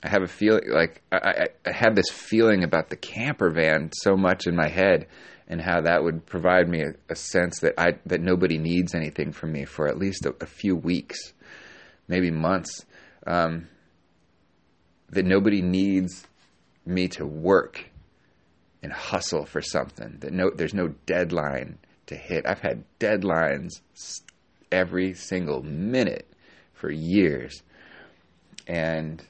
I 0.03 0.09
have 0.09 0.23
a 0.23 0.29
feeling 0.29 0.71
like 0.71 1.03
I, 1.11 1.17
I, 1.17 1.47
I 1.67 1.73
had 1.73 1.97
this 1.97 2.11
feeling 2.11 2.65
about 2.65 2.91
the 2.91 2.97
camper 2.97 3.51
van 3.51 3.91
so 3.95 4.17
much 4.17 4.47
in 4.47 4.55
my 4.55 4.69
head 4.69 5.07
and 5.49 5.61
how 5.61 5.81
that 5.81 6.05
would 6.05 6.27
provide 6.27 6.69
me 6.69 6.83
a, 6.83 6.93
a, 7.09 7.17
sense 7.17 7.61
that 7.61 7.75
I 7.79 7.99
that 8.05 8.21
nobody 8.21 8.59
needs 8.59 8.95
anything 8.95 9.33
from 9.33 9.53
me 9.53 9.65
for 9.65 9.89
at 9.89 9.99
least 9.99 10.27
a, 10.27 10.35
a 10.41 10.47
few 10.47 10.77
weeks, 10.77 11.33
maybe 12.07 12.31
months. 12.31 12.85
Um, 13.27 13.69
that 15.11 15.25
nobody 15.25 15.63
needs 15.63 16.27
me 16.85 17.09
to 17.09 17.27
work 17.27 17.87
and 18.83 18.93
hustle 18.93 19.47
for 19.47 19.63
something. 19.63 20.19
That 20.21 20.33
no, 20.35 20.51
there's 20.55 20.75
no 20.75 20.89
deadline 21.07 21.79
to 22.09 22.17
hit. 22.17 22.47
I've 22.47 22.61
had 22.61 22.85
deadlines 23.01 23.81
every 24.71 25.15
single 25.15 25.63
minute 25.63 26.29
for 26.75 26.91
years, 26.91 27.63
and 28.67 29.23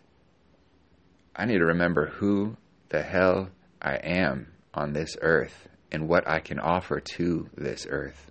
I 1.36 1.44
need 1.44 1.58
to 1.58 1.66
remember 1.66 2.06
who 2.06 2.56
the 2.88 3.02
hell 3.02 3.50
I 3.80 3.96
am 3.96 4.52
on 4.74 4.92
this 4.92 5.16
earth 5.20 5.68
and 5.92 6.08
what 6.08 6.28
I 6.28 6.40
can 6.40 6.58
offer 6.58 7.00
to 7.00 7.48
this 7.56 7.86
earth. 7.88 8.30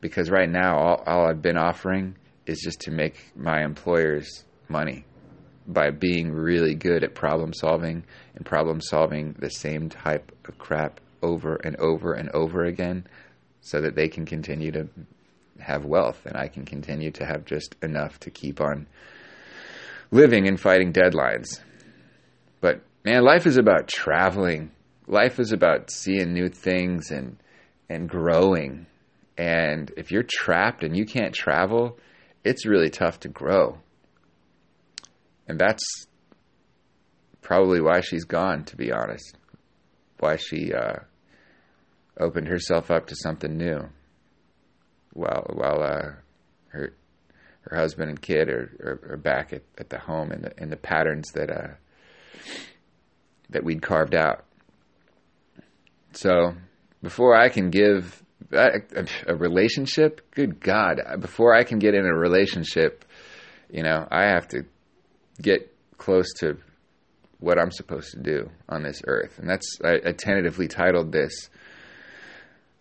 Because 0.00 0.30
right 0.30 0.48
now, 0.48 0.76
all, 0.78 1.02
all 1.06 1.26
I've 1.26 1.42
been 1.42 1.56
offering 1.56 2.16
is 2.46 2.60
just 2.60 2.80
to 2.80 2.90
make 2.90 3.32
my 3.36 3.62
employers 3.64 4.44
money 4.68 5.04
by 5.66 5.90
being 5.90 6.32
really 6.32 6.74
good 6.74 7.04
at 7.04 7.14
problem 7.14 7.52
solving 7.52 8.04
and 8.34 8.44
problem 8.44 8.80
solving 8.80 9.34
the 9.38 9.50
same 9.50 9.88
type 9.88 10.32
of 10.48 10.58
crap 10.58 11.00
over 11.22 11.54
and 11.56 11.76
over 11.76 12.14
and 12.14 12.28
over 12.30 12.64
again 12.64 13.06
so 13.62 13.80
that 13.80 13.94
they 13.94 14.08
can 14.08 14.26
continue 14.26 14.72
to 14.72 14.88
have 15.60 15.84
wealth 15.84 16.26
and 16.26 16.36
I 16.36 16.48
can 16.48 16.64
continue 16.64 17.12
to 17.12 17.24
have 17.24 17.44
just 17.44 17.76
enough 17.82 18.18
to 18.20 18.30
keep 18.30 18.60
on 18.60 18.86
living 20.10 20.46
and 20.46 20.60
fighting 20.60 20.92
deadlines. 20.92 21.60
But 22.60 22.82
man, 23.04 23.24
life 23.24 23.46
is 23.46 23.56
about 23.56 23.88
traveling. 23.88 24.72
Life 25.06 25.40
is 25.40 25.52
about 25.52 25.90
seeing 25.90 26.34
new 26.34 26.48
things 26.48 27.10
and 27.10 27.38
and 27.88 28.08
growing. 28.08 28.86
And 29.38 29.90
if 29.96 30.10
you're 30.10 30.26
trapped 30.28 30.82
and 30.82 30.96
you 30.96 31.06
can't 31.06 31.34
travel, 31.34 31.98
it's 32.44 32.66
really 32.66 32.90
tough 32.90 33.20
to 33.20 33.28
grow. 33.28 33.78
And 35.46 35.58
that's 35.58 36.06
probably 37.40 37.80
why 37.80 38.00
she's 38.00 38.24
gone, 38.24 38.64
to 38.64 38.76
be 38.76 38.92
honest. 38.92 39.36
Why 40.18 40.36
she 40.36 40.72
uh, 40.72 41.00
opened 42.18 42.48
herself 42.48 42.90
up 42.90 43.06
to 43.08 43.16
something 43.16 43.56
new. 43.56 43.88
While 45.12 45.46
while 45.52 45.82
uh, 45.82 46.10
her 46.68 46.94
her 47.62 47.76
husband 47.76 48.08
and 48.08 48.20
kid 48.20 48.48
are, 48.48 48.76
are, 48.82 49.12
are, 49.12 49.16
back 49.16 49.52
at, 49.52 49.62
at 49.78 49.88
the 49.88 49.98
home 49.98 50.32
and 50.32 50.44
the 50.44 50.62
in 50.62 50.70
the 50.70 50.76
patterns 50.76 51.30
that 51.34 51.50
uh, 51.50 51.74
that 53.50 53.64
we'd 53.64 53.82
carved 53.82 54.14
out. 54.14 54.44
So 56.12 56.54
before 57.02 57.34
I 57.34 57.48
can 57.48 57.70
give 57.70 58.22
that, 58.50 59.12
a 59.26 59.34
relationship. 59.34 60.30
Good 60.32 60.60
God! 60.60 61.00
Before 61.20 61.54
I 61.54 61.64
can 61.64 61.78
get 61.78 61.94
in 61.94 62.04
a 62.04 62.14
relationship, 62.14 63.04
you 63.70 63.82
know, 63.82 64.06
I 64.10 64.24
have 64.24 64.48
to 64.48 64.64
get 65.40 65.74
close 65.98 66.32
to 66.40 66.58
what 67.38 67.58
I'm 67.58 67.70
supposed 67.70 68.12
to 68.12 68.20
do 68.20 68.50
on 68.68 68.82
this 68.82 69.02
earth, 69.06 69.38
and 69.38 69.48
that's 69.48 69.78
I, 69.84 70.00
I 70.06 70.12
tentatively 70.12 70.68
titled 70.68 71.12
this 71.12 71.50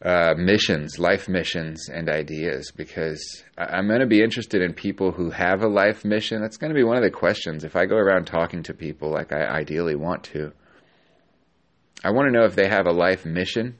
uh, 0.04 0.34
missions, 0.38 0.98
life 0.98 1.30
missions, 1.30 1.90
and 1.90 2.10
ideas 2.10 2.72
because 2.76 3.44
I'm 3.58 3.88
going 3.88 4.00
to 4.00 4.08
be 4.08 4.24
interested 4.24 4.62
in 4.62 4.74
people 4.74 5.12
who 5.12 5.30
have 5.30 5.62
a 5.62 5.68
life 5.68 6.04
mission. 6.04 6.42
That's 6.42 6.58
going 6.58 6.72
to 6.72 6.78
be 6.78 6.84
one 6.84 6.98
of 6.98 7.04
the 7.04 7.12
questions. 7.12 7.64
If 7.64 7.76
I 7.76 7.86
go 7.86 7.98
around 7.98 8.26
talking 8.26 8.64
to 8.64 8.74
people 8.74 9.12
like 9.12 9.32
I 9.32 9.46
ideally 9.46 9.96
want 9.96 10.24
to, 10.26 10.54
I 12.04 12.12
want 12.12 12.28
to 12.28 12.32
know 12.32 12.46
if 12.46 12.56
they 12.56 12.68
have 12.68 12.88
a 12.88 12.92
life 12.92 13.26
mission 13.26 13.78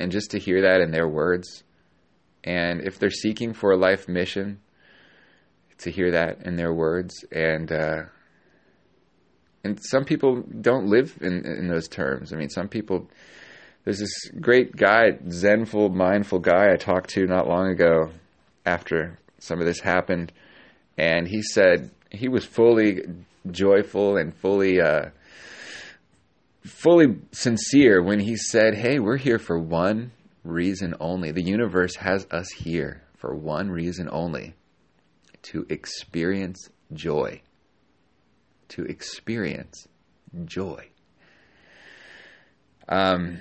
and 0.00 0.10
just 0.10 0.32
to 0.32 0.38
hear 0.38 0.62
that 0.62 0.80
in 0.80 0.90
their 0.90 1.08
words. 1.08 1.62
And 2.42 2.80
if 2.80 2.98
they're 2.98 3.10
seeking 3.10 3.52
for 3.52 3.70
a 3.70 3.76
life 3.76 4.08
mission, 4.08 4.60
to 5.80 5.90
hear 5.90 6.10
that 6.10 6.42
in 6.44 6.56
their 6.56 6.72
words. 6.72 7.24
And, 7.32 7.70
uh, 7.70 8.02
and 9.64 9.78
some 9.82 10.04
people 10.04 10.42
don't 10.42 10.86
live 10.86 11.18
in, 11.20 11.44
in 11.44 11.68
those 11.68 11.88
terms. 11.88 12.32
I 12.32 12.36
mean, 12.36 12.48
some 12.48 12.68
people 12.68 13.08
there's 13.84 13.98
this 13.98 14.28
great 14.40 14.76
guy, 14.76 15.12
zenful, 15.30 15.88
mindful 15.88 16.38
guy 16.38 16.72
I 16.72 16.76
talked 16.76 17.10
to 17.10 17.26
not 17.26 17.48
long 17.48 17.68
ago 17.68 18.10
after 18.66 19.18
some 19.38 19.58
of 19.58 19.66
this 19.66 19.80
happened, 19.80 20.32
and 20.98 21.26
he 21.26 21.42
said 21.42 21.90
he 22.10 22.28
was 22.28 22.44
fully 22.44 23.02
joyful 23.50 24.18
and 24.18 24.34
fully 24.36 24.80
uh, 24.80 25.10
fully 26.62 27.16
sincere 27.32 28.02
when 28.02 28.20
he 28.20 28.36
said, 28.36 28.74
"Hey, 28.74 28.98
we're 28.98 29.16
here 29.16 29.38
for 29.38 29.58
one 29.58 30.12
reason 30.44 30.94
only. 31.00 31.30
The 31.30 31.42
universe 31.42 31.96
has 31.96 32.26
us 32.30 32.50
here 32.50 33.02
for 33.16 33.34
one 33.34 33.70
reason 33.70 34.08
only: 34.12 34.54
to 35.42 35.64
experience 35.70 36.68
joy. 36.92 37.40
To 38.68 38.84
experience 38.84 39.88
joy." 40.44 40.88
Um 42.86 43.38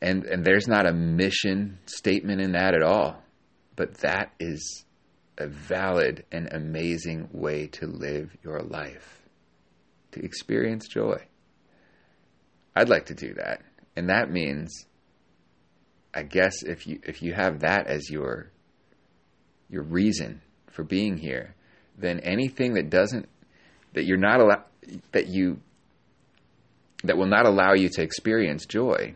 and 0.00 0.24
and 0.24 0.44
there's 0.44 0.68
not 0.68 0.86
a 0.86 0.92
mission 0.92 1.78
statement 1.86 2.40
in 2.40 2.52
that 2.52 2.74
at 2.74 2.82
all. 2.82 3.22
But 3.74 3.98
that 3.98 4.32
is 4.40 4.84
a 5.38 5.46
valid 5.46 6.24
and 6.32 6.48
amazing 6.50 7.28
way 7.32 7.66
to 7.66 7.86
live 7.86 8.34
your 8.42 8.60
life 8.60 9.22
to 10.12 10.24
experience 10.24 10.88
joy. 10.88 11.18
I'd 12.74 12.88
like 12.88 13.06
to 13.06 13.14
do 13.14 13.34
that. 13.34 13.62
And 13.96 14.08
that 14.08 14.30
means 14.30 14.86
i 16.16 16.22
guess 16.22 16.62
if 16.62 16.86
you 16.86 16.98
if 17.04 17.22
you 17.22 17.34
have 17.34 17.60
that 17.60 17.86
as 17.86 18.10
your 18.10 18.50
your 19.68 19.82
reason 19.82 20.40
for 20.68 20.82
being 20.82 21.18
here 21.18 21.54
then 21.98 22.18
anything 22.20 22.74
that 22.74 22.88
doesn't 22.88 23.28
that 23.92 24.04
you're 24.04 24.16
not 24.16 24.40
allow 24.40 24.64
that 25.12 25.28
you 25.28 25.60
that 27.04 27.16
will 27.18 27.26
not 27.26 27.46
allow 27.46 27.74
you 27.74 27.88
to 27.88 28.02
experience 28.02 28.64
joy 28.64 29.14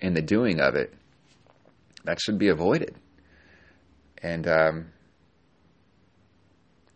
in 0.00 0.14
the 0.14 0.22
doing 0.22 0.60
of 0.60 0.74
it, 0.74 0.94
that 2.04 2.20
should 2.20 2.38
be 2.38 2.48
avoided. 2.48 2.96
And 4.22 4.46
um, 4.46 4.86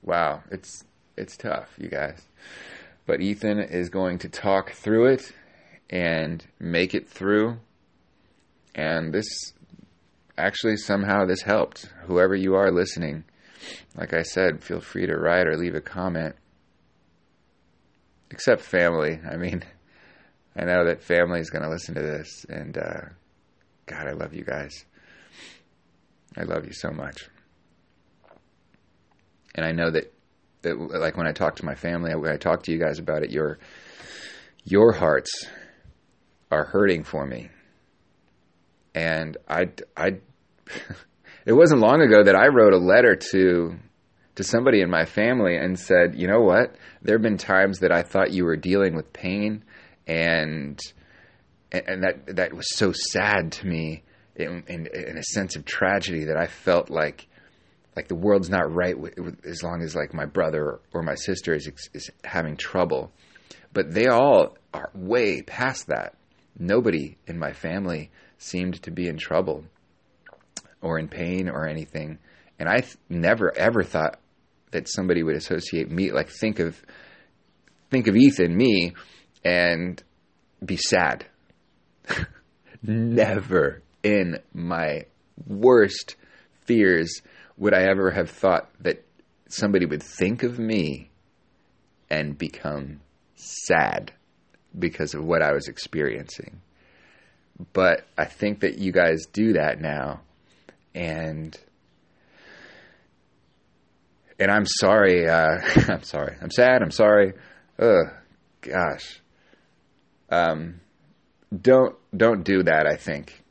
wow, 0.02 0.42
it's 0.50 0.84
it's 1.16 1.36
tough, 1.36 1.74
you 1.78 1.88
guys. 1.88 2.22
But 3.06 3.20
Ethan 3.20 3.60
is 3.60 3.88
going 3.88 4.18
to 4.18 4.28
talk 4.28 4.72
through 4.72 5.06
it 5.06 5.32
and 5.90 6.44
make 6.58 6.94
it 6.94 7.08
through. 7.08 7.58
And 8.74 9.12
this 9.12 9.26
actually 10.36 10.76
somehow 10.76 11.24
this 11.24 11.42
helped. 11.42 11.88
Whoever 12.06 12.34
you 12.34 12.54
are 12.54 12.70
listening, 12.70 13.24
like 13.96 14.12
I 14.12 14.22
said, 14.22 14.62
feel 14.62 14.80
free 14.80 15.06
to 15.06 15.16
write 15.16 15.46
or 15.46 15.56
leave 15.56 15.74
a 15.74 15.80
comment. 15.80 16.36
Except 18.30 18.60
family. 18.60 19.20
I 19.30 19.36
mean, 19.36 19.62
I 20.58 20.64
know 20.64 20.86
that 20.86 21.02
family 21.02 21.40
is 21.40 21.50
going 21.50 21.62
to 21.62 21.68
listen 21.68 21.94
to 21.94 22.02
this, 22.02 22.46
and 22.48 22.78
uh, 22.78 23.00
God, 23.86 24.06
I 24.08 24.12
love 24.12 24.32
you 24.32 24.44
guys. 24.44 24.84
I 26.36 26.44
love 26.44 26.64
you 26.64 26.72
so 26.72 26.90
much. 26.90 27.28
And 29.54 29.64
I 29.64 29.72
know 29.72 29.90
that, 29.90 30.12
that 30.62 30.78
like 30.78 31.16
when 31.16 31.26
I 31.26 31.32
talk 31.32 31.56
to 31.56 31.64
my 31.64 31.74
family, 31.74 32.14
when 32.14 32.32
I 32.32 32.36
talk 32.36 32.62
to 32.64 32.72
you 32.72 32.78
guys 32.78 32.98
about 32.98 33.22
it, 33.22 33.30
your 33.30 33.58
your 34.64 34.92
hearts 34.92 35.46
are 36.50 36.64
hurting 36.64 37.04
for 37.04 37.26
me. 37.26 37.48
And 38.94 39.36
I, 39.48 39.68
I, 39.96 40.16
it 41.46 41.52
wasn't 41.52 41.80
long 41.80 42.00
ago 42.00 42.24
that 42.24 42.34
I 42.34 42.48
wrote 42.48 42.72
a 42.72 42.78
letter 42.78 43.16
to 43.32 43.76
to 44.34 44.44
somebody 44.44 44.82
in 44.82 44.90
my 44.90 45.06
family 45.06 45.56
and 45.56 45.78
said, 45.78 46.14
you 46.14 46.26
know 46.26 46.40
what? 46.40 46.76
There 47.00 47.14
have 47.14 47.22
been 47.22 47.38
times 47.38 47.78
that 47.78 47.90
I 47.90 48.02
thought 48.02 48.32
you 48.32 48.44
were 48.44 48.56
dealing 48.56 48.94
with 48.94 49.12
pain 49.14 49.64
and 50.06 50.80
and 51.72 52.02
that 52.04 52.36
that 52.36 52.52
was 52.52 52.74
so 52.76 52.92
sad 52.92 53.52
to 53.52 53.66
me 53.66 54.02
in, 54.36 54.62
in, 54.68 54.86
in, 54.86 55.18
a 55.18 55.22
sense 55.22 55.56
of 55.56 55.64
tragedy 55.64 56.24
that 56.26 56.36
I 56.36 56.46
felt 56.46 56.90
like 56.90 57.26
like 57.96 58.08
the 58.08 58.14
world's 58.14 58.50
not 58.50 58.72
right 58.72 58.98
with, 58.98 59.18
with, 59.18 59.44
as 59.46 59.62
long 59.62 59.82
as 59.82 59.96
like 59.96 60.12
my 60.12 60.26
brother 60.26 60.80
or 60.92 61.02
my 61.02 61.14
sister 61.14 61.54
is 61.54 61.70
is 61.92 62.10
having 62.24 62.56
trouble, 62.56 63.12
but 63.72 63.92
they 63.92 64.06
all 64.06 64.56
are 64.72 64.90
way 64.94 65.42
past 65.42 65.88
that. 65.88 66.14
Nobody 66.58 67.18
in 67.26 67.38
my 67.38 67.52
family 67.52 68.10
seemed 68.38 68.82
to 68.82 68.90
be 68.90 69.08
in 69.08 69.18
trouble 69.18 69.64
or 70.80 70.98
in 70.98 71.08
pain 71.08 71.48
or 71.48 71.66
anything, 71.66 72.18
and 72.58 72.68
I 72.68 72.80
th- 72.80 72.96
never 73.08 73.56
ever 73.56 73.82
thought 73.82 74.20
that 74.70 74.88
somebody 74.88 75.22
would 75.22 75.36
associate 75.36 75.90
me 75.90 76.12
like 76.12 76.28
think 76.28 76.58
of 76.58 76.80
think 77.90 78.06
of 78.06 78.16
Ethan 78.16 78.54
me 78.56 78.92
and 79.46 80.02
be 80.64 80.76
sad. 80.76 81.24
Never 82.82 83.82
in 84.02 84.40
my 84.52 85.06
worst 85.46 86.16
fears 86.64 87.22
would 87.56 87.72
I 87.72 87.84
ever 87.84 88.10
have 88.10 88.28
thought 88.28 88.68
that 88.80 89.04
somebody 89.48 89.86
would 89.86 90.02
think 90.02 90.42
of 90.42 90.58
me 90.58 91.10
and 92.10 92.36
become 92.36 93.00
sad 93.36 94.12
because 94.76 95.14
of 95.14 95.24
what 95.24 95.42
I 95.42 95.52
was 95.52 95.68
experiencing. 95.68 96.60
But 97.72 98.04
I 98.18 98.24
think 98.24 98.60
that 98.60 98.78
you 98.78 98.90
guys 98.90 99.26
do 99.32 99.52
that 99.52 99.80
now 99.80 100.22
and 100.92 101.56
and 104.40 104.50
I'm 104.50 104.66
sorry 104.66 105.28
uh, 105.28 105.58
I'm 105.88 106.02
sorry. 106.02 106.36
I'm 106.42 106.50
sad, 106.50 106.82
I'm 106.82 106.90
sorry. 106.90 107.34
Ugh 107.78 108.08
gosh 108.66 109.20
um, 110.30 110.80
don't 111.60 111.96
don't 112.16 112.44
do 112.44 112.62
that. 112.64 112.86
I 112.86 112.96
think. 112.96 113.42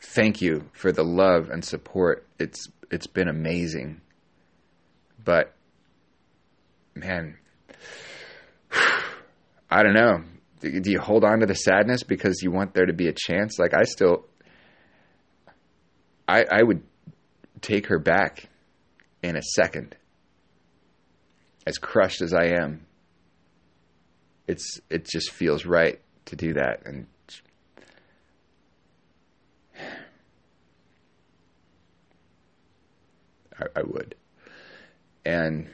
Thank 0.00 0.40
you 0.40 0.70
for 0.72 0.92
the 0.92 1.04
love 1.04 1.50
and 1.50 1.64
support. 1.64 2.26
It's 2.38 2.68
it's 2.90 3.06
been 3.06 3.28
amazing. 3.28 4.00
But 5.22 5.54
man, 6.94 7.36
I 9.70 9.82
don't 9.82 9.94
know. 9.94 10.24
Do 10.60 10.90
you 10.90 11.00
hold 11.00 11.24
on 11.24 11.40
to 11.40 11.46
the 11.46 11.54
sadness 11.54 12.02
because 12.02 12.42
you 12.42 12.50
want 12.50 12.74
there 12.74 12.86
to 12.86 12.92
be 12.92 13.08
a 13.08 13.14
chance? 13.14 13.58
Like 13.58 13.72
I 13.74 13.84
still, 13.84 14.26
I 16.28 16.44
I 16.50 16.62
would 16.62 16.82
take 17.60 17.86
her 17.86 17.98
back 17.98 18.48
in 19.22 19.36
a 19.36 19.42
second. 19.42 19.96
As 21.66 21.78
crushed 21.78 22.22
as 22.22 22.32
I 22.32 22.56
am, 22.60 22.86
it's 24.50 24.80
it 24.90 25.04
just 25.04 25.30
feels 25.30 25.64
right 25.64 26.00
to 26.26 26.34
do 26.34 26.54
that. 26.54 26.82
And 26.84 27.06
I, 33.56 33.66
I 33.76 33.82
would. 33.84 34.16
And 35.24 35.68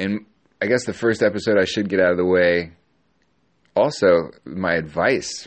and 0.00 0.26
I 0.60 0.66
guess 0.66 0.84
the 0.84 0.92
first 0.92 1.22
episode 1.22 1.56
I 1.58 1.64
should 1.64 1.88
get 1.88 2.00
out 2.00 2.10
of 2.10 2.16
the 2.16 2.24
way. 2.24 2.72
Also 3.76 4.32
my 4.44 4.74
advice. 4.74 5.46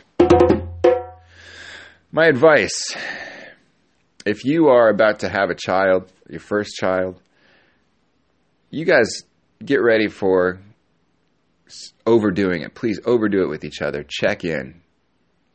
My 2.10 2.26
advice. 2.26 2.96
If 4.24 4.46
you 4.46 4.68
are 4.68 4.88
about 4.88 5.18
to 5.20 5.28
have 5.28 5.50
a 5.50 5.54
child 5.54 6.10
your 6.26 6.40
first 6.40 6.74
child 6.76 7.20
you 8.70 8.86
guys 8.86 9.24
get 9.62 9.82
ready 9.82 10.08
for 10.08 10.60
overdoing 12.06 12.62
it. 12.62 12.74
Please 12.74 13.00
overdo 13.04 13.42
it 13.42 13.48
with 13.48 13.64
each 13.64 13.82
other. 13.82 14.04
Check 14.06 14.44
in. 14.44 14.82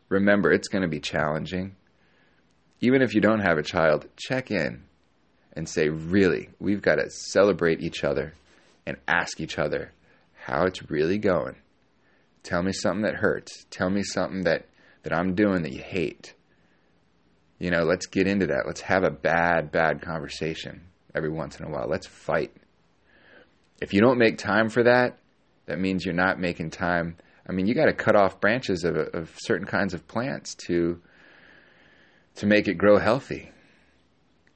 Remember, 0.09 0.51
it's 0.51 0.67
going 0.67 0.81
to 0.81 0.87
be 0.87 0.99
challenging. 0.99 1.75
Even 2.81 3.01
if 3.01 3.13
you 3.13 3.21
don't 3.21 3.41
have 3.41 3.57
a 3.57 3.63
child, 3.63 4.07
check 4.15 4.51
in 4.51 4.83
and 5.53 5.67
say, 5.67 5.89
really, 5.89 6.49
we've 6.59 6.81
got 6.81 6.95
to 6.95 7.09
celebrate 7.09 7.81
each 7.81 8.03
other 8.03 8.33
and 8.85 8.97
ask 9.07 9.39
each 9.39 9.59
other 9.59 9.91
how 10.45 10.65
it's 10.65 10.89
really 10.89 11.17
going. 11.17 11.55
Tell 12.43 12.63
me 12.63 12.71
something 12.71 13.03
that 13.03 13.15
hurts. 13.15 13.65
Tell 13.69 13.89
me 13.89 14.01
something 14.01 14.43
that, 14.43 14.65
that 15.03 15.13
I'm 15.13 15.35
doing 15.35 15.63
that 15.63 15.73
you 15.73 15.81
hate. 15.81 16.33
You 17.59 17.69
know, 17.71 17.83
let's 17.83 18.07
get 18.07 18.27
into 18.27 18.47
that. 18.47 18.63
Let's 18.65 18.81
have 18.81 19.03
a 19.03 19.11
bad, 19.11 19.71
bad 19.71 20.01
conversation 20.01 20.81
every 21.13 21.29
once 21.29 21.59
in 21.59 21.65
a 21.65 21.69
while. 21.69 21.87
Let's 21.89 22.07
fight. 22.07 22.55
If 23.81 23.93
you 23.93 24.01
don't 24.01 24.17
make 24.17 24.37
time 24.37 24.69
for 24.69 24.83
that, 24.83 25.19
that 25.65 25.79
means 25.79 26.03
you're 26.05 26.13
not 26.13 26.39
making 26.39 26.71
time. 26.71 27.17
I 27.47 27.51
mean, 27.51 27.65
you 27.65 27.73
got 27.73 27.85
to 27.85 27.93
cut 27.93 28.15
off 28.15 28.41
branches 28.41 28.83
of, 28.83 28.95
of 28.95 29.35
certain 29.39 29.67
kinds 29.67 29.93
of 29.93 30.07
plants 30.07 30.55
to 30.67 31.01
to 32.35 32.45
make 32.45 32.67
it 32.67 32.75
grow 32.75 32.97
healthy. 32.97 33.51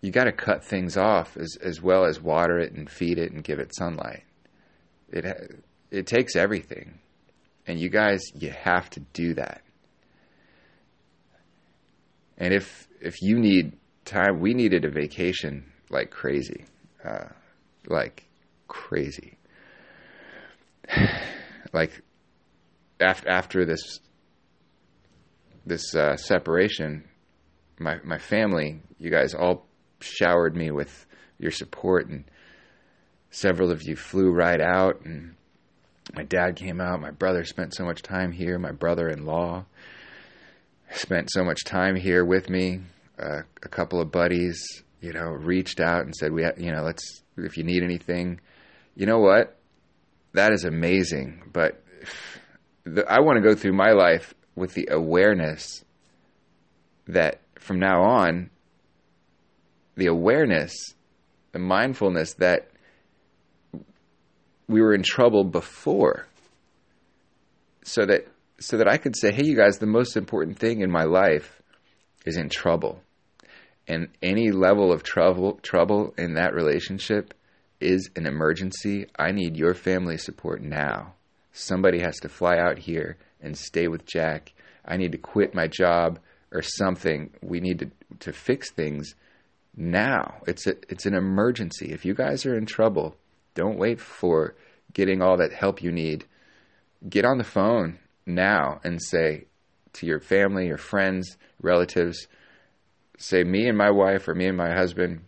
You 0.01 0.11
got 0.11 0.25
to 0.25 0.31
cut 0.31 0.63
things 0.63 0.97
off 0.97 1.37
as 1.37 1.57
as 1.61 1.81
well 1.81 2.05
as 2.05 2.21
water 2.21 2.59
it 2.59 2.73
and 2.73 2.89
feed 2.89 3.17
it 3.17 3.31
and 3.31 3.43
give 3.43 3.59
it 3.59 3.75
sunlight. 3.75 4.23
It 5.09 5.25
it 5.91 6.07
takes 6.07 6.35
everything, 6.35 6.99
and 7.67 7.79
you 7.79 7.89
guys, 7.89 8.21
you 8.33 8.49
have 8.49 8.89
to 8.91 8.99
do 9.13 9.33
that. 9.35 9.61
And 12.37 12.53
if 12.53 12.87
if 12.99 13.21
you 13.21 13.39
need 13.39 13.77
time, 14.05 14.39
we 14.39 14.53
needed 14.53 14.85
a 14.85 14.89
vacation 14.89 15.71
like 15.89 16.09
crazy, 16.09 16.65
uh, 17.05 17.27
like 17.87 18.25
crazy. 18.67 19.37
like 21.73 22.01
after 22.99 23.29
after 23.29 23.65
this 23.65 23.99
this 25.65 25.95
uh, 25.95 26.17
separation, 26.17 27.05
my 27.79 27.97
my 28.03 28.17
family, 28.17 28.81
you 28.99 29.09
guys 29.09 29.33
all 29.33 29.65
showered 29.99 30.55
me 30.55 30.71
with 30.71 31.05
your 31.39 31.51
support, 31.51 32.07
and 32.07 32.25
several 33.29 33.71
of 33.71 33.81
you 33.83 33.95
flew 33.95 34.31
right 34.31 34.61
out, 34.61 35.01
and 35.05 35.35
my 36.13 36.23
dad 36.23 36.55
came 36.55 36.81
out. 36.81 37.01
My 37.01 37.11
brother 37.11 37.43
spent 37.45 37.73
so 37.73 37.85
much 37.85 38.01
time 38.01 38.31
here. 38.31 38.59
My 38.59 38.71
brother-in-law 38.71 39.65
spent 40.95 41.31
so 41.31 41.43
much 41.43 41.63
time 41.63 41.95
here 41.95 42.25
with 42.25 42.49
me. 42.49 42.81
Uh, 43.17 43.41
a 43.63 43.69
couple 43.69 44.01
of 44.01 44.11
buddies, 44.11 44.61
you 45.01 45.13
know, 45.13 45.29
reached 45.29 45.79
out 45.79 46.03
and 46.03 46.15
said, 46.15 46.31
"We, 46.31 46.43
you 46.57 46.71
know, 46.71 46.83
let's 46.83 47.23
if 47.37 47.57
you 47.57 47.63
need 47.63 47.83
anything." 47.83 48.39
You 48.95 49.05
know 49.05 49.19
what? 49.19 49.57
That 50.33 50.51
is 50.51 50.65
amazing, 50.65 51.43
but 51.51 51.83
the, 52.83 53.05
I 53.09 53.19
want 53.21 53.37
to 53.37 53.47
go 53.47 53.55
through 53.55 53.73
my 53.73 53.91
life 53.91 54.33
with 54.55 54.73
the 54.73 54.89
awareness 54.91 55.83
that 57.07 57.41
from 57.59 57.79
now 57.79 58.03
on, 58.03 58.49
the 59.95 60.07
awareness, 60.07 60.73
the 61.51 61.59
mindfulness 61.59 62.33
that 62.35 62.69
we 64.67 64.81
were 64.81 64.93
in 64.93 65.03
trouble 65.03 65.43
before, 65.43 66.27
so 67.83 68.05
that 68.05 68.27
so 68.59 68.77
that 68.77 68.87
I 68.87 68.97
could 68.97 69.15
say, 69.15 69.31
"Hey, 69.31 69.45
you 69.45 69.55
guys, 69.55 69.77
the 69.77 69.85
most 69.85 70.15
important 70.15 70.57
thing 70.57 70.81
in 70.81 70.91
my 70.91 71.03
life 71.03 71.61
is 72.25 72.37
in 72.37 72.49
trouble." 72.49 73.01
And 73.87 74.07
any 74.21 74.51
level 74.51 74.91
of 74.91 75.03
trouble 75.03 75.59
trouble 75.61 76.13
in 76.17 76.35
that 76.35 76.53
relationship 76.53 77.33
is 77.79 78.09
an 78.15 78.25
emergency. 78.25 79.07
I 79.17 79.31
need 79.31 79.57
your 79.57 79.73
family 79.73 80.17
support 80.17 80.61
now. 80.61 81.13
Somebody 81.51 81.99
has 81.99 82.17
to 82.21 82.29
fly 82.29 82.57
out 82.57 82.79
here 82.79 83.17
and 83.41 83.57
stay 83.57 83.87
with 83.87 84.05
Jack. 84.05 84.53
I 84.85 84.97
need 84.97 85.11
to 85.11 85.17
quit 85.17 85.53
my 85.53 85.67
job 85.67 86.19
or 86.51 86.61
something. 86.61 87.31
We 87.41 87.59
need 87.59 87.79
to 87.79 87.91
to 88.19 88.33
fix 88.33 88.71
things 88.71 89.15
now. 89.75 90.41
It's 90.47 90.67
a, 90.67 90.75
it's 90.89 91.05
an 91.05 91.15
emergency. 91.15 91.91
If 91.91 92.05
you 92.05 92.13
guys 92.13 92.45
are 92.45 92.57
in 92.57 92.65
trouble, 92.65 93.15
don't 93.55 93.77
wait 93.77 93.99
for 93.99 94.55
getting 94.93 95.21
all 95.21 95.37
that 95.37 95.53
help 95.53 95.81
you 95.81 95.91
need. 95.91 96.25
Get 97.07 97.25
on 97.25 97.37
the 97.37 97.43
phone 97.43 97.99
now 98.25 98.79
and 98.83 99.01
say 99.01 99.45
to 99.93 100.05
your 100.05 100.19
family, 100.19 100.67
your 100.67 100.77
friends, 100.77 101.37
relatives, 101.61 102.27
say, 103.17 103.43
me 103.43 103.67
and 103.67 103.77
my 103.77 103.91
wife 103.91 104.27
or 104.27 104.35
me 104.35 104.47
and 104.47 104.57
my 104.57 104.73
husband 104.73 105.25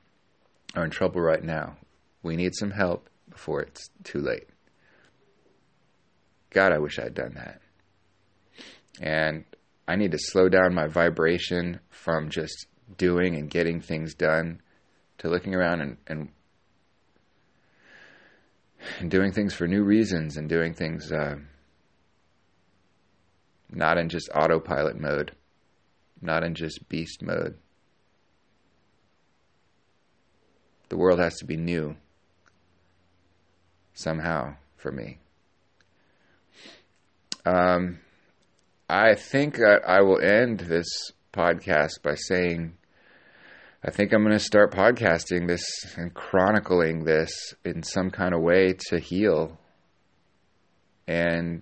are 0.75 0.85
in 0.85 0.91
trouble 0.91 1.21
right 1.21 1.43
now. 1.43 1.77
We 2.25 2.35
need 2.35 2.55
some 2.55 2.71
help 2.71 3.07
before 3.29 3.61
it's 3.61 3.91
too 4.03 4.17
late. 4.17 4.49
God, 6.49 6.71
I 6.71 6.79
wish 6.79 6.97
I'd 6.97 7.13
done 7.13 7.35
that. 7.35 7.61
And 8.99 9.45
I 9.87 9.95
need 9.95 10.11
to 10.11 10.17
slow 10.19 10.49
down 10.49 10.73
my 10.73 10.87
vibration 10.87 11.81
from 11.89 12.31
just 12.31 12.65
doing 12.97 13.35
and 13.35 13.47
getting 13.47 13.79
things 13.79 14.15
done 14.15 14.59
to 15.19 15.29
looking 15.29 15.53
around 15.53 15.81
and, 15.81 15.97
and, 16.07 16.29
and 18.99 19.11
doing 19.11 19.31
things 19.31 19.53
for 19.53 19.67
new 19.67 19.83
reasons 19.83 20.35
and 20.35 20.49
doing 20.49 20.73
things 20.73 21.11
uh, 21.11 21.35
not 23.69 23.99
in 23.99 24.09
just 24.09 24.31
autopilot 24.33 24.99
mode, 24.99 25.33
not 26.23 26.43
in 26.43 26.55
just 26.55 26.89
beast 26.89 27.21
mode. 27.21 27.59
The 30.89 30.97
world 30.97 31.19
has 31.19 31.35
to 31.35 31.45
be 31.45 31.55
new 31.55 31.97
somehow 33.95 34.55
for 34.77 34.91
me. 34.91 35.17
Um, 37.45 37.99
I 38.87 39.15
think 39.15 39.55
that 39.55 39.81
I 39.87 40.01
will 40.01 40.19
end 40.19 40.59
this 40.59 40.87
podcast 41.33 42.01
by 42.03 42.15
saying 42.15 42.77
I 43.87 43.91
think 43.91 44.13
I'm 44.13 44.23
going 44.23 44.35
to 44.35 44.43
start 44.43 44.73
podcasting 44.73 45.47
this 45.47 45.63
and 45.95 46.11
chronicling 46.11 47.03
this 47.03 47.53
in 47.63 47.83
some 47.83 48.09
kind 48.09 48.33
of 48.33 48.41
way 48.41 48.73
to 48.89 48.99
heal. 48.99 49.59
And 51.07 51.61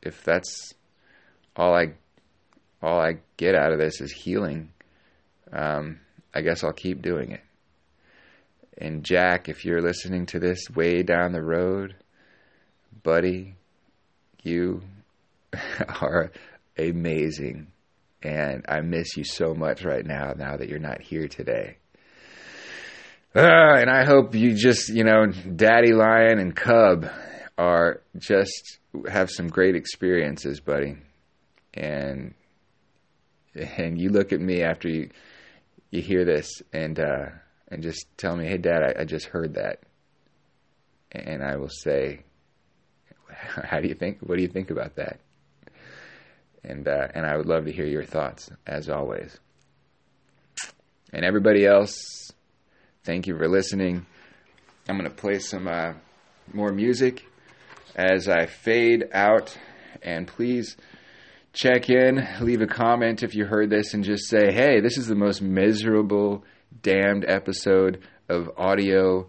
if 0.00 0.22
that's 0.22 0.74
all 1.56 1.74
I 1.74 1.94
all 2.80 3.00
I 3.00 3.14
get 3.36 3.56
out 3.56 3.72
of 3.72 3.80
this 3.80 4.00
is 4.00 4.12
healing, 4.12 4.70
um, 5.52 5.98
I 6.32 6.42
guess 6.42 6.62
I'll 6.62 6.72
keep 6.72 7.02
doing 7.02 7.32
it. 7.32 7.42
And 8.80 9.04
Jack, 9.04 9.50
if 9.50 9.66
you're 9.66 9.82
listening 9.82 10.24
to 10.26 10.38
this 10.38 10.70
way 10.74 11.02
down 11.02 11.32
the 11.32 11.42
road, 11.42 11.94
buddy, 13.02 13.54
you 14.42 14.82
are 16.00 16.32
amazing. 16.78 17.66
And 18.22 18.64
I 18.66 18.80
miss 18.80 19.18
you 19.18 19.24
so 19.24 19.54
much 19.54 19.84
right 19.84 20.04
now, 20.04 20.32
now 20.34 20.56
that 20.56 20.70
you're 20.70 20.78
not 20.78 21.02
here 21.02 21.28
today. 21.28 21.76
Uh, 23.36 23.76
and 23.76 23.90
I 23.90 24.04
hope 24.04 24.34
you 24.34 24.54
just, 24.54 24.88
you 24.88 25.04
know, 25.04 25.26
Daddy 25.26 25.92
Lion 25.92 26.38
and 26.38 26.56
Cub 26.56 27.06
are 27.58 28.00
just 28.18 28.78
have 29.08 29.30
some 29.30 29.48
great 29.48 29.76
experiences, 29.76 30.58
buddy. 30.58 30.96
And 31.74 32.34
and 33.54 34.00
you 34.00 34.10
look 34.10 34.32
at 34.32 34.40
me 34.40 34.62
after 34.62 34.88
you 34.88 35.10
you 35.90 36.00
hear 36.00 36.24
this 36.24 36.62
and 36.72 36.98
uh, 36.98 37.26
and 37.70 37.82
just 37.82 38.06
tell 38.16 38.36
me, 38.36 38.46
hey, 38.46 38.58
Dad, 38.58 38.82
I, 38.82 39.02
I 39.02 39.04
just 39.04 39.26
heard 39.26 39.54
that, 39.54 39.80
and 41.12 41.42
I 41.42 41.56
will 41.56 41.68
say, 41.68 42.22
how 43.28 43.80
do 43.80 43.88
you 43.88 43.94
think? 43.94 44.18
What 44.20 44.36
do 44.36 44.42
you 44.42 44.48
think 44.48 44.70
about 44.70 44.96
that? 44.96 45.20
and 46.64 46.86
uh, 46.86 47.08
and 47.14 47.26
I 47.26 47.36
would 47.36 47.46
love 47.46 47.64
to 47.64 47.72
hear 47.72 47.86
your 47.86 48.04
thoughts 48.04 48.50
as 48.66 48.88
always. 48.88 49.38
And 51.12 51.24
everybody 51.24 51.66
else, 51.66 52.30
thank 53.04 53.26
you 53.26 53.36
for 53.36 53.48
listening. 53.48 54.06
I'm 54.88 54.96
going 54.96 55.10
to 55.10 55.16
play 55.16 55.38
some 55.38 55.66
uh, 55.66 55.94
more 56.52 56.72
music 56.72 57.26
as 57.96 58.28
I 58.28 58.46
fade 58.46 59.08
out, 59.12 59.56
and 60.02 60.26
please 60.26 60.76
check 61.52 61.90
in, 61.90 62.26
leave 62.40 62.60
a 62.60 62.66
comment 62.66 63.22
if 63.22 63.34
you 63.34 63.44
heard 63.44 63.70
this, 63.70 63.94
and 63.94 64.04
just 64.04 64.28
say, 64.28 64.52
"Hey, 64.52 64.80
this 64.80 64.98
is 64.98 65.06
the 65.06 65.16
most 65.16 65.42
miserable, 65.42 66.44
damned 66.82 67.24
episode 67.26 68.02
of 68.28 68.50
audio." 68.56 69.28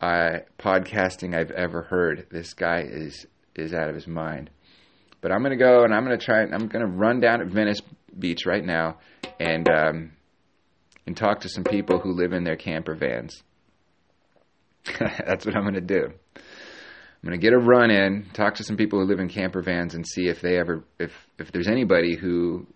Uh, 0.00 0.38
podcasting 0.60 1.36
I've 1.36 1.50
ever 1.50 1.82
heard. 1.82 2.28
This 2.30 2.54
guy 2.54 2.82
is 2.88 3.26
is 3.56 3.74
out 3.74 3.88
of 3.88 3.94
his 3.94 4.06
mind. 4.06 4.50
But 5.20 5.32
I'm 5.32 5.42
gonna 5.42 5.56
go 5.56 5.84
and 5.84 5.92
I'm 5.92 6.04
gonna 6.04 6.18
try. 6.18 6.42
I'm 6.42 6.68
gonna 6.68 6.86
run 6.86 7.20
down 7.20 7.40
at 7.40 7.48
Venice 7.48 7.82
Beach 8.16 8.46
right 8.46 8.64
now 8.64 8.98
and 9.40 9.68
um, 9.68 10.12
and 11.06 11.16
talk 11.16 11.40
to 11.40 11.48
some 11.48 11.64
people 11.64 11.98
who 11.98 12.12
live 12.12 12.32
in 12.32 12.44
their 12.44 12.56
camper 12.56 12.94
vans. 12.94 13.42
That's 14.98 15.44
what 15.44 15.56
I'm 15.56 15.64
gonna 15.64 15.80
do. 15.80 16.12
I'm 16.36 17.24
gonna 17.24 17.38
get 17.38 17.52
a 17.52 17.58
run 17.58 17.90
in, 17.90 18.26
talk 18.32 18.56
to 18.56 18.64
some 18.64 18.76
people 18.76 19.00
who 19.00 19.06
live 19.06 19.18
in 19.18 19.28
camper 19.28 19.62
vans, 19.62 19.94
and 19.94 20.06
see 20.06 20.28
if 20.28 20.40
they 20.40 20.56
ever, 20.56 20.84
if 21.00 21.12
if 21.38 21.50
there's 21.50 21.68
anybody 21.68 22.16
who 22.16 22.66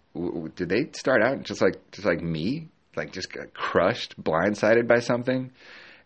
did 0.56 0.68
they 0.68 0.90
start 0.94 1.22
out 1.22 1.42
just 1.44 1.62
like 1.62 1.92
just 1.92 2.06
like 2.06 2.20
me, 2.20 2.68
like 2.96 3.12
just 3.12 3.32
got 3.32 3.54
crushed, 3.54 4.20
blindsided 4.22 4.86
by 4.86 5.00
something, 5.00 5.50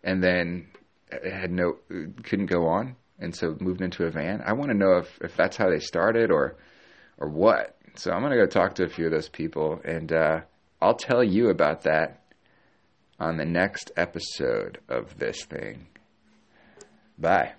and 0.03 0.23
then 0.23 0.67
had 1.09 1.51
no 1.51 1.77
couldn't 2.23 2.47
go 2.47 2.67
on 2.67 2.95
and 3.19 3.35
so 3.35 3.55
moved 3.59 3.81
into 3.81 4.05
a 4.05 4.11
van. 4.11 4.41
I 4.45 4.53
want 4.53 4.71
to 4.71 4.77
know 4.77 4.97
if, 4.97 5.19
if 5.21 5.35
that's 5.35 5.57
how 5.57 5.69
they 5.69 5.79
started 5.79 6.31
or 6.31 6.55
or 7.17 7.29
what. 7.29 7.75
So 7.95 8.11
I'm 8.11 8.21
gonna 8.21 8.35
go 8.35 8.45
talk 8.45 8.75
to 8.75 8.83
a 8.83 8.89
few 8.89 9.05
of 9.05 9.11
those 9.11 9.29
people, 9.29 9.81
and 9.83 10.11
uh, 10.11 10.41
I'll 10.81 10.95
tell 10.95 11.23
you 11.23 11.49
about 11.49 11.83
that 11.83 12.21
on 13.19 13.37
the 13.37 13.45
next 13.45 13.91
episode 13.97 14.79
of 14.87 15.17
this 15.17 15.43
thing. 15.45 15.87
Bye. 17.17 17.53